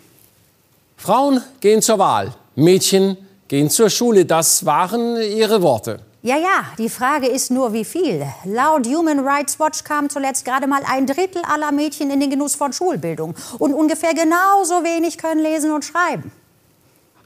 Frauen 0.97 1.43
gehen 1.61 1.83
zur 1.83 1.99
Wahl, 1.99 2.33
Mädchen 2.55 3.19
gehen 3.49 3.69
zur 3.69 3.91
Schule. 3.91 4.25
Das 4.25 4.65
waren 4.65 5.21
Ihre 5.21 5.61
Worte. 5.61 6.01
Ja, 6.23 6.37
ja, 6.37 6.67
die 6.77 6.91
Frage 6.91 7.27
ist 7.29 7.51
nur, 7.51 7.73
wie 7.73 7.85
viel. 7.85 8.27
Laut 8.45 8.87
Human 8.87 9.21
Rights 9.21 9.59
Watch 9.59 9.85
kam 9.85 10.11
zuletzt 10.11 10.45
gerade 10.45 10.67
mal 10.67 10.83
ein 10.87 11.07
Drittel 11.07 11.41
aller 11.51 11.73
Mädchen 11.73 12.11
in 12.11 12.21
den 12.21 12.29
Genuss 12.29 12.55
von 12.55 12.75
Schulbildung. 12.75 13.35
Und 13.59 13.73
ungefähr 13.73 14.13
genauso 14.13 14.85
wenig 14.85 15.17
können 15.17 15.43
lesen 15.43 15.73
und 15.73 15.83
schreiben. 15.83 16.31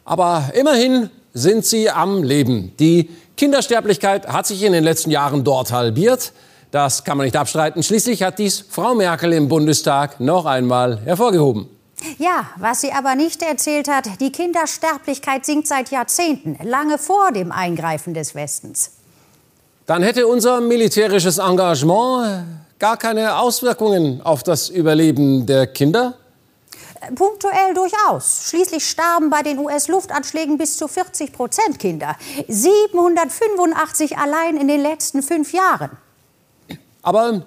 Aber 0.05 0.51
immerhin 0.55 1.11
sind 1.33 1.65
sie 1.67 1.91
am 1.91 2.23
Leben. 2.23 2.73
Die 2.79 3.11
Kindersterblichkeit 3.37 4.29
hat 4.29 4.47
sich 4.47 4.63
in 4.63 4.73
den 4.73 4.85
letzten 4.85 5.11
Jahren 5.11 5.43
dort 5.43 5.73
halbiert. 5.73 6.33
Das 6.71 7.03
kann 7.03 7.17
man 7.17 7.25
nicht 7.25 7.37
abstreiten. 7.37 7.83
Schließlich 7.83 8.23
hat 8.23 8.39
dies 8.39 8.65
Frau 8.69 8.95
Merkel 8.95 9.33
im 9.33 9.49
Bundestag 9.49 10.21
noch 10.21 10.47
einmal 10.47 11.01
hervorgehoben. 11.05 11.69
Ja, 12.19 12.47
was 12.57 12.81
sie 12.81 12.93
aber 12.93 13.15
nicht 13.15 13.43
erzählt 13.43 13.89
hat, 13.89 14.21
die 14.21 14.33
Kindersterblichkeit 14.33 15.45
sinkt 15.47 15.69
seit 15.69 15.91
Jahrzehnten, 15.91 16.59
lange 16.63 16.99
vor 16.99 17.33
dem 17.33 17.53
Eingreifen 17.53 18.15
des 18.15 18.35
Westens. 18.35 18.93
Dann 19.87 20.03
hätte 20.03 20.27
unser 20.27 20.61
militärisches 20.61 21.39
Engagement 21.39 22.47
gar 22.79 22.97
keine 22.97 23.37
Auswirkungen 23.37 24.21
auf 24.23 24.43
das 24.43 24.69
Überleben 24.69 25.47
der 25.47 25.67
Kinder. 25.67 26.15
Punktuell 27.15 27.75
durchaus. 27.75 28.49
Schließlich 28.49 28.89
starben 28.89 29.29
bei 29.29 29.43
den 29.43 29.59
US-Luftanschlägen 29.59 30.57
bis 30.57 30.79
zu 30.79 30.89
40 30.89 31.33
Prozent 31.33 31.79
Kinder. 31.79 32.17
785 32.49 34.17
allein 34.17 34.57
in 34.57 34.69
den 34.69 34.81
letzten 34.81 35.23
fünf 35.23 35.53
Jahren. 35.53 35.91
Aber 37.03 37.43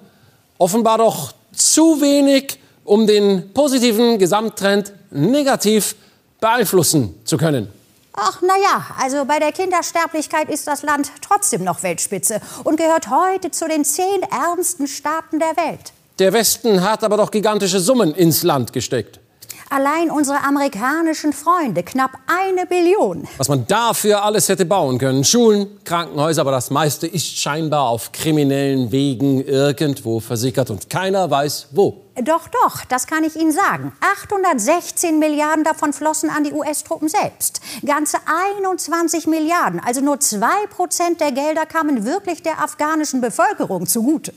offenbar 0.58 0.98
doch 0.98 1.32
zu 1.52 2.00
wenig, 2.00 2.60
um 2.88 3.06
den 3.06 3.52
positiven 3.52 4.18
Gesamttrend 4.18 4.92
negativ 5.10 5.94
beeinflussen 6.40 7.14
zu 7.24 7.36
können. 7.36 7.68
Ach, 8.14 8.40
na 8.42 8.54
ja, 8.60 8.86
also 9.00 9.24
bei 9.24 9.38
der 9.38 9.52
Kindersterblichkeit 9.52 10.48
ist 10.48 10.66
das 10.66 10.82
Land 10.82 11.10
trotzdem 11.20 11.62
noch 11.62 11.82
Weltspitze 11.82 12.40
und 12.64 12.76
gehört 12.76 13.10
heute 13.10 13.50
zu 13.52 13.68
den 13.68 13.84
zehn 13.84 14.22
ärmsten 14.22 14.88
Staaten 14.88 15.38
der 15.38 15.56
Welt. 15.56 15.92
Der 16.18 16.32
Westen 16.32 16.82
hat 16.82 17.04
aber 17.04 17.16
doch 17.16 17.30
gigantische 17.30 17.78
Summen 17.78 18.12
ins 18.14 18.42
Land 18.42 18.72
gesteckt. 18.72 19.20
Allein 19.70 20.10
unsere 20.10 20.42
amerikanischen 20.44 21.34
Freunde, 21.34 21.82
knapp 21.82 22.12
eine 22.26 22.64
Billion. 22.64 23.28
Was 23.36 23.48
man 23.48 23.66
dafür 23.66 24.24
alles 24.24 24.48
hätte 24.48 24.64
bauen 24.64 24.98
können. 24.98 25.24
Schulen, 25.24 25.78
Krankenhäuser, 25.84 26.40
aber 26.40 26.52
das 26.52 26.70
meiste 26.70 27.06
ist 27.06 27.38
scheinbar 27.38 27.88
auf 27.88 28.12
kriminellen 28.12 28.90
Wegen 28.90 29.44
irgendwo 29.44 30.20
versickert 30.20 30.70
und 30.70 30.88
keiner 30.88 31.30
weiß 31.30 31.68
wo. 31.72 32.02
Doch, 32.24 32.48
doch, 32.48 32.84
das 32.86 33.06
kann 33.06 33.24
ich 33.24 33.36
Ihnen 33.36 33.52
sagen. 33.52 33.92
816 34.00 35.18
Milliarden 35.18 35.64
davon 35.64 35.92
flossen 35.92 36.30
an 36.30 36.44
die 36.44 36.52
US-Truppen 36.52 37.08
selbst. 37.08 37.60
Ganze 37.84 38.16
21 38.58 39.26
Milliarden, 39.26 39.80
also 39.84 40.00
nur 40.00 40.18
zwei 40.18 40.66
Prozent 40.70 41.20
der 41.20 41.30
Gelder 41.32 41.66
kamen 41.66 42.06
wirklich 42.06 42.42
der 42.42 42.62
afghanischen 42.62 43.20
Bevölkerung 43.20 43.86
zugute. 43.86 44.32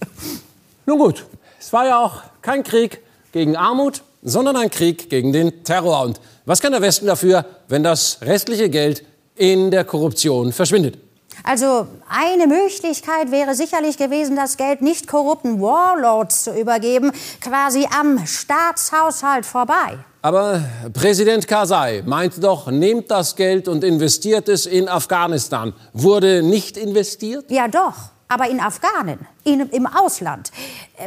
Nun 0.86 1.00
gut, 1.00 1.26
es 1.58 1.72
war 1.72 1.86
ja 1.86 2.00
auch 2.00 2.22
kein 2.42 2.64
Krieg 2.64 3.02
gegen 3.32 3.56
Armut, 3.56 4.04
sondern 4.22 4.56
ein 4.56 4.70
Krieg 4.70 5.10
gegen 5.10 5.34
den 5.34 5.64
Terror. 5.64 6.04
Und 6.04 6.20
was 6.46 6.62
kann 6.62 6.72
der 6.72 6.82
Westen 6.82 7.06
dafür, 7.06 7.46
wenn 7.68 7.84
das 7.84 8.20
restliche 8.22 8.70
Geld 8.70 9.04
in 9.36 9.72
der 9.72 9.84
Korruption 9.84 10.52
verschwindet? 10.52 10.98
Also 11.44 11.88
eine 12.08 12.46
Möglichkeit 12.46 13.32
wäre 13.32 13.56
sicherlich 13.56 13.98
gewesen, 13.98 14.36
das 14.36 14.58
Geld 14.58 14.82
nicht 14.82 15.08
korrupten 15.08 15.60
Warlords 15.62 16.44
zu 16.44 16.52
übergeben, 16.52 17.12
quasi 17.40 17.88
am 18.00 18.26
Staatshaushalt 18.26 19.46
vorbei. 19.46 19.98
Aber 20.22 20.62
Präsident 20.94 21.48
Karzai 21.48 22.04
meinte 22.06 22.40
doch, 22.42 22.70
nehmt 22.70 23.10
das 23.10 23.36
Geld 23.36 23.68
und 23.68 23.84
investiert 23.84 24.50
es 24.50 24.68
in 24.68 24.88
Afghanistan. 24.88 25.74
Wurde 25.94 26.44
nicht 26.44 26.78
investiert? 26.78 27.50
Ja 27.50 27.68
doch, 27.68 27.96
aber 28.32 28.50
in 28.50 28.62
Afghanen, 28.62 29.28
in, 29.44 29.60
im 29.72 29.86
Ausland. 29.86 30.52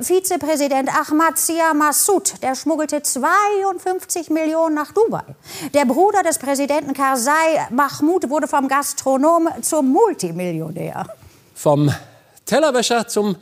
Vizepräsident 0.02 0.90
Ahmad 0.94 1.38
Zia 1.38 1.72
Massoud, 1.72 2.34
der 2.42 2.54
schmuggelte 2.54 3.02
52 3.02 4.28
Millionen 4.28 4.74
nach 4.74 4.92
Dubai. 4.92 5.24
Der 5.72 5.86
Bruder 5.86 6.22
des 6.22 6.38
Präsidenten 6.38 6.92
Karzai, 6.92 7.66
Mahmoud, 7.70 8.28
wurde 8.28 8.46
vom 8.46 8.68
Gastronom 8.68 9.48
zum 9.62 9.90
Multimillionär. 9.90 11.06
Vom 11.54 11.90
Tellerwäscher 12.44 13.08
zum 13.08 13.36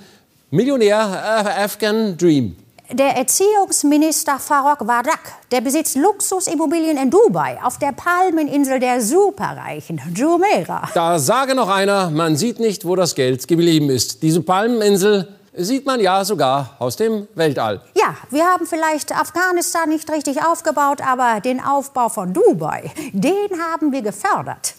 Millionär 0.53 1.45
äh, 1.45 1.65
Afghan 1.65 2.17
Dream. 2.17 2.57
Der 2.93 3.17
Erziehungsminister 3.17 4.39
Farok 4.39 4.87
Wadak, 4.87 5.21
der 5.51 5.63
besitzt 5.63 5.97
Luxusimmobilien 5.97 6.99
in 6.99 7.11
Dubai, 7.11 7.59
auf 7.63 7.79
der 7.79 7.93
Palmeninsel 7.93 8.81
der 8.81 9.01
Superreichen, 9.01 9.99
Jumeirah. 10.15 10.91
Da 10.93 11.19
sage 11.19 11.55
noch 11.55 11.71
einer, 11.71 12.11
man 12.11 12.37
sieht 12.37 12.61
nicht, 12.61 12.85
wo 12.85 12.95
das 12.95 13.15
Geld 13.15 13.49
geblieben 13.49 13.89
ist. 13.89 14.23
Diese 14.23 14.43
Palmeninsel 14.43 15.27
sieht 15.57 15.87
man 15.87 16.01
ja 16.01 16.23
sogar 16.23 16.77
aus 16.79 16.97
dem 16.97 17.29
Weltall. 17.35 17.81
Ja, 17.95 18.15
wir 18.29 18.45
haben 18.45 18.67
vielleicht 18.67 19.11
Afghanistan 19.19 19.89
nicht 19.89 20.11
richtig 20.11 20.45
aufgebaut, 20.45 21.01
aber 21.01 21.41
den 21.41 21.65
Aufbau 21.65 22.11
von 22.11 22.35
Dubai, 22.35 22.93
den 23.15 23.59
haben 23.73 23.91
wir 23.93 24.03
gefördert. 24.03 24.75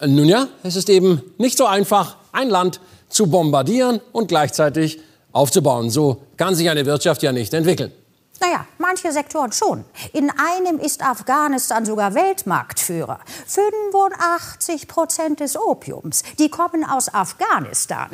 Nun 0.00 0.24
ja, 0.26 0.46
es 0.62 0.76
ist 0.76 0.88
eben 0.88 1.20
nicht 1.36 1.58
so 1.58 1.66
einfach, 1.66 2.16
ein 2.32 2.48
Land 2.48 2.80
zu 3.10 3.26
bombardieren 3.26 4.00
und 4.12 4.28
gleichzeitig 4.28 5.02
aufzubauen. 5.32 5.90
So 5.90 6.22
kann 6.42 6.56
sich 6.56 6.68
eine 6.68 6.84
Wirtschaft 6.86 7.22
ja 7.22 7.30
nicht 7.30 7.54
entwickeln. 7.54 7.92
Naja, 8.40 8.66
manche 8.78 9.12
Sektoren 9.12 9.52
schon. 9.52 9.84
In 10.12 10.28
einem 10.28 10.80
ist 10.80 11.00
Afghanistan 11.00 11.86
sogar 11.86 12.16
Weltmarktführer. 12.16 13.20
85 13.46 14.88
Prozent 14.88 15.38
des 15.38 15.56
Opiums, 15.56 16.24
die 16.40 16.48
kommen 16.48 16.84
aus 16.84 17.14
Afghanistan. 17.14 18.08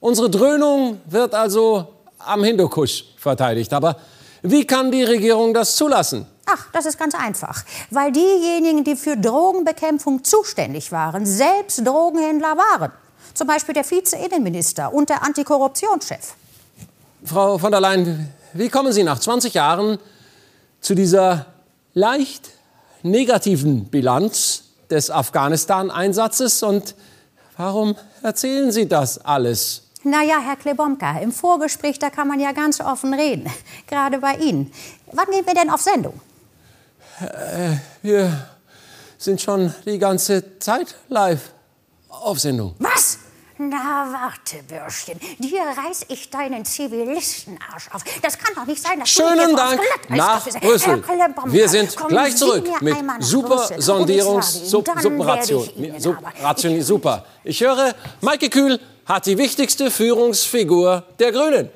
Unsere 0.00 0.28
Dröhnung 0.28 1.00
wird 1.06 1.32
also 1.32 1.86
am 2.18 2.42
Hindukusch 2.42 3.04
verteidigt. 3.16 3.72
Aber 3.72 4.00
wie 4.42 4.66
kann 4.66 4.90
die 4.90 5.04
Regierung 5.04 5.54
das 5.54 5.76
zulassen? 5.76 6.26
Ach, 6.46 6.66
das 6.72 6.86
ist 6.86 6.98
ganz 6.98 7.14
einfach. 7.14 7.62
Weil 7.90 8.10
diejenigen, 8.10 8.82
die 8.82 8.96
für 8.96 9.16
Drogenbekämpfung 9.16 10.24
zuständig 10.24 10.90
waren, 10.90 11.24
selbst 11.24 11.86
Drogenhändler 11.86 12.56
waren. 12.56 12.90
Zum 13.32 13.46
Beispiel 13.46 13.74
der 13.74 13.84
Vize-Innenminister 13.84 14.92
und 14.92 15.08
der 15.08 15.22
Antikorruptionschef. 15.22 16.34
Frau 17.26 17.58
von 17.58 17.72
der 17.72 17.80
Leyen, 17.80 18.32
wie 18.52 18.68
kommen 18.68 18.92
Sie 18.92 19.02
nach 19.02 19.18
20 19.18 19.52
Jahren 19.54 19.98
zu 20.80 20.94
dieser 20.94 21.46
leicht 21.92 22.50
negativen 23.02 23.86
Bilanz 23.86 24.62
des 24.90 25.10
Afghanistan-Einsatzes 25.10 26.62
und 26.62 26.94
warum 27.56 27.96
erzählen 28.22 28.70
Sie 28.70 28.86
das 28.86 29.18
alles? 29.18 29.82
Naja, 30.04 30.36
Herr 30.40 30.54
Klebomka, 30.54 31.18
im 31.18 31.32
Vorgespräch, 31.32 31.98
da 31.98 32.10
kann 32.10 32.28
man 32.28 32.38
ja 32.38 32.52
ganz 32.52 32.80
offen 32.80 33.12
reden. 33.12 33.50
Gerade 33.88 34.18
bei 34.18 34.36
Ihnen. 34.36 34.72
Wann 35.10 35.26
gehen 35.26 35.44
wir 35.44 35.54
denn 35.54 35.68
auf 35.68 35.80
Sendung? 35.80 36.20
Äh, 37.20 37.76
wir 38.02 38.46
sind 39.18 39.40
schon 39.40 39.74
die 39.84 39.98
ganze 39.98 40.60
Zeit 40.60 40.94
live 41.08 41.50
auf 42.08 42.38
Sendung. 42.38 42.76
Was? 42.78 43.18
Na, 43.58 44.06
warte, 44.12 44.62
Bürschchen. 44.64 45.18
Dir 45.38 45.62
reiß 45.62 46.06
ich 46.08 46.28
deinen 46.28 46.64
Zivilistenarsch 46.64 47.88
auf. 47.92 48.02
Das 48.20 48.36
kann 48.38 48.54
doch 48.54 48.66
nicht 48.66 48.82
sein, 48.82 49.00
dass 49.00 49.14
du 49.14 49.22
Schönen 49.22 49.50
so 49.50 49.56
Dank 49.56 49.80
nach. 50.10 50.44
Brüssel. 50.60 51.02
Wir 51.46 51.68
sind 51.68 51.96
kommen 51.96 52.10
gleich 52.10 52.36
zurück 52.36 52.68
mit 52.82 52.96
super. 53.20 53.68
Sondierungs 53.78 54.70
Sub 54.70 54.86
Ihnen 54.88 56.00
Sub 56.00 56.22
Ration 56.42 56.82
super. 56.82 57.24
Ich 57.44 57.60
höre, 57.62 57.94
Maike 58.20 58.50
Kühl 58.50 58.78
hat 59.06 59.24
die 59.24 59.38
wichtigste 59.38 59.90
Führungsfigur 59.90 61.04
der 61.18 61.32
Grünen. 61.32 61.70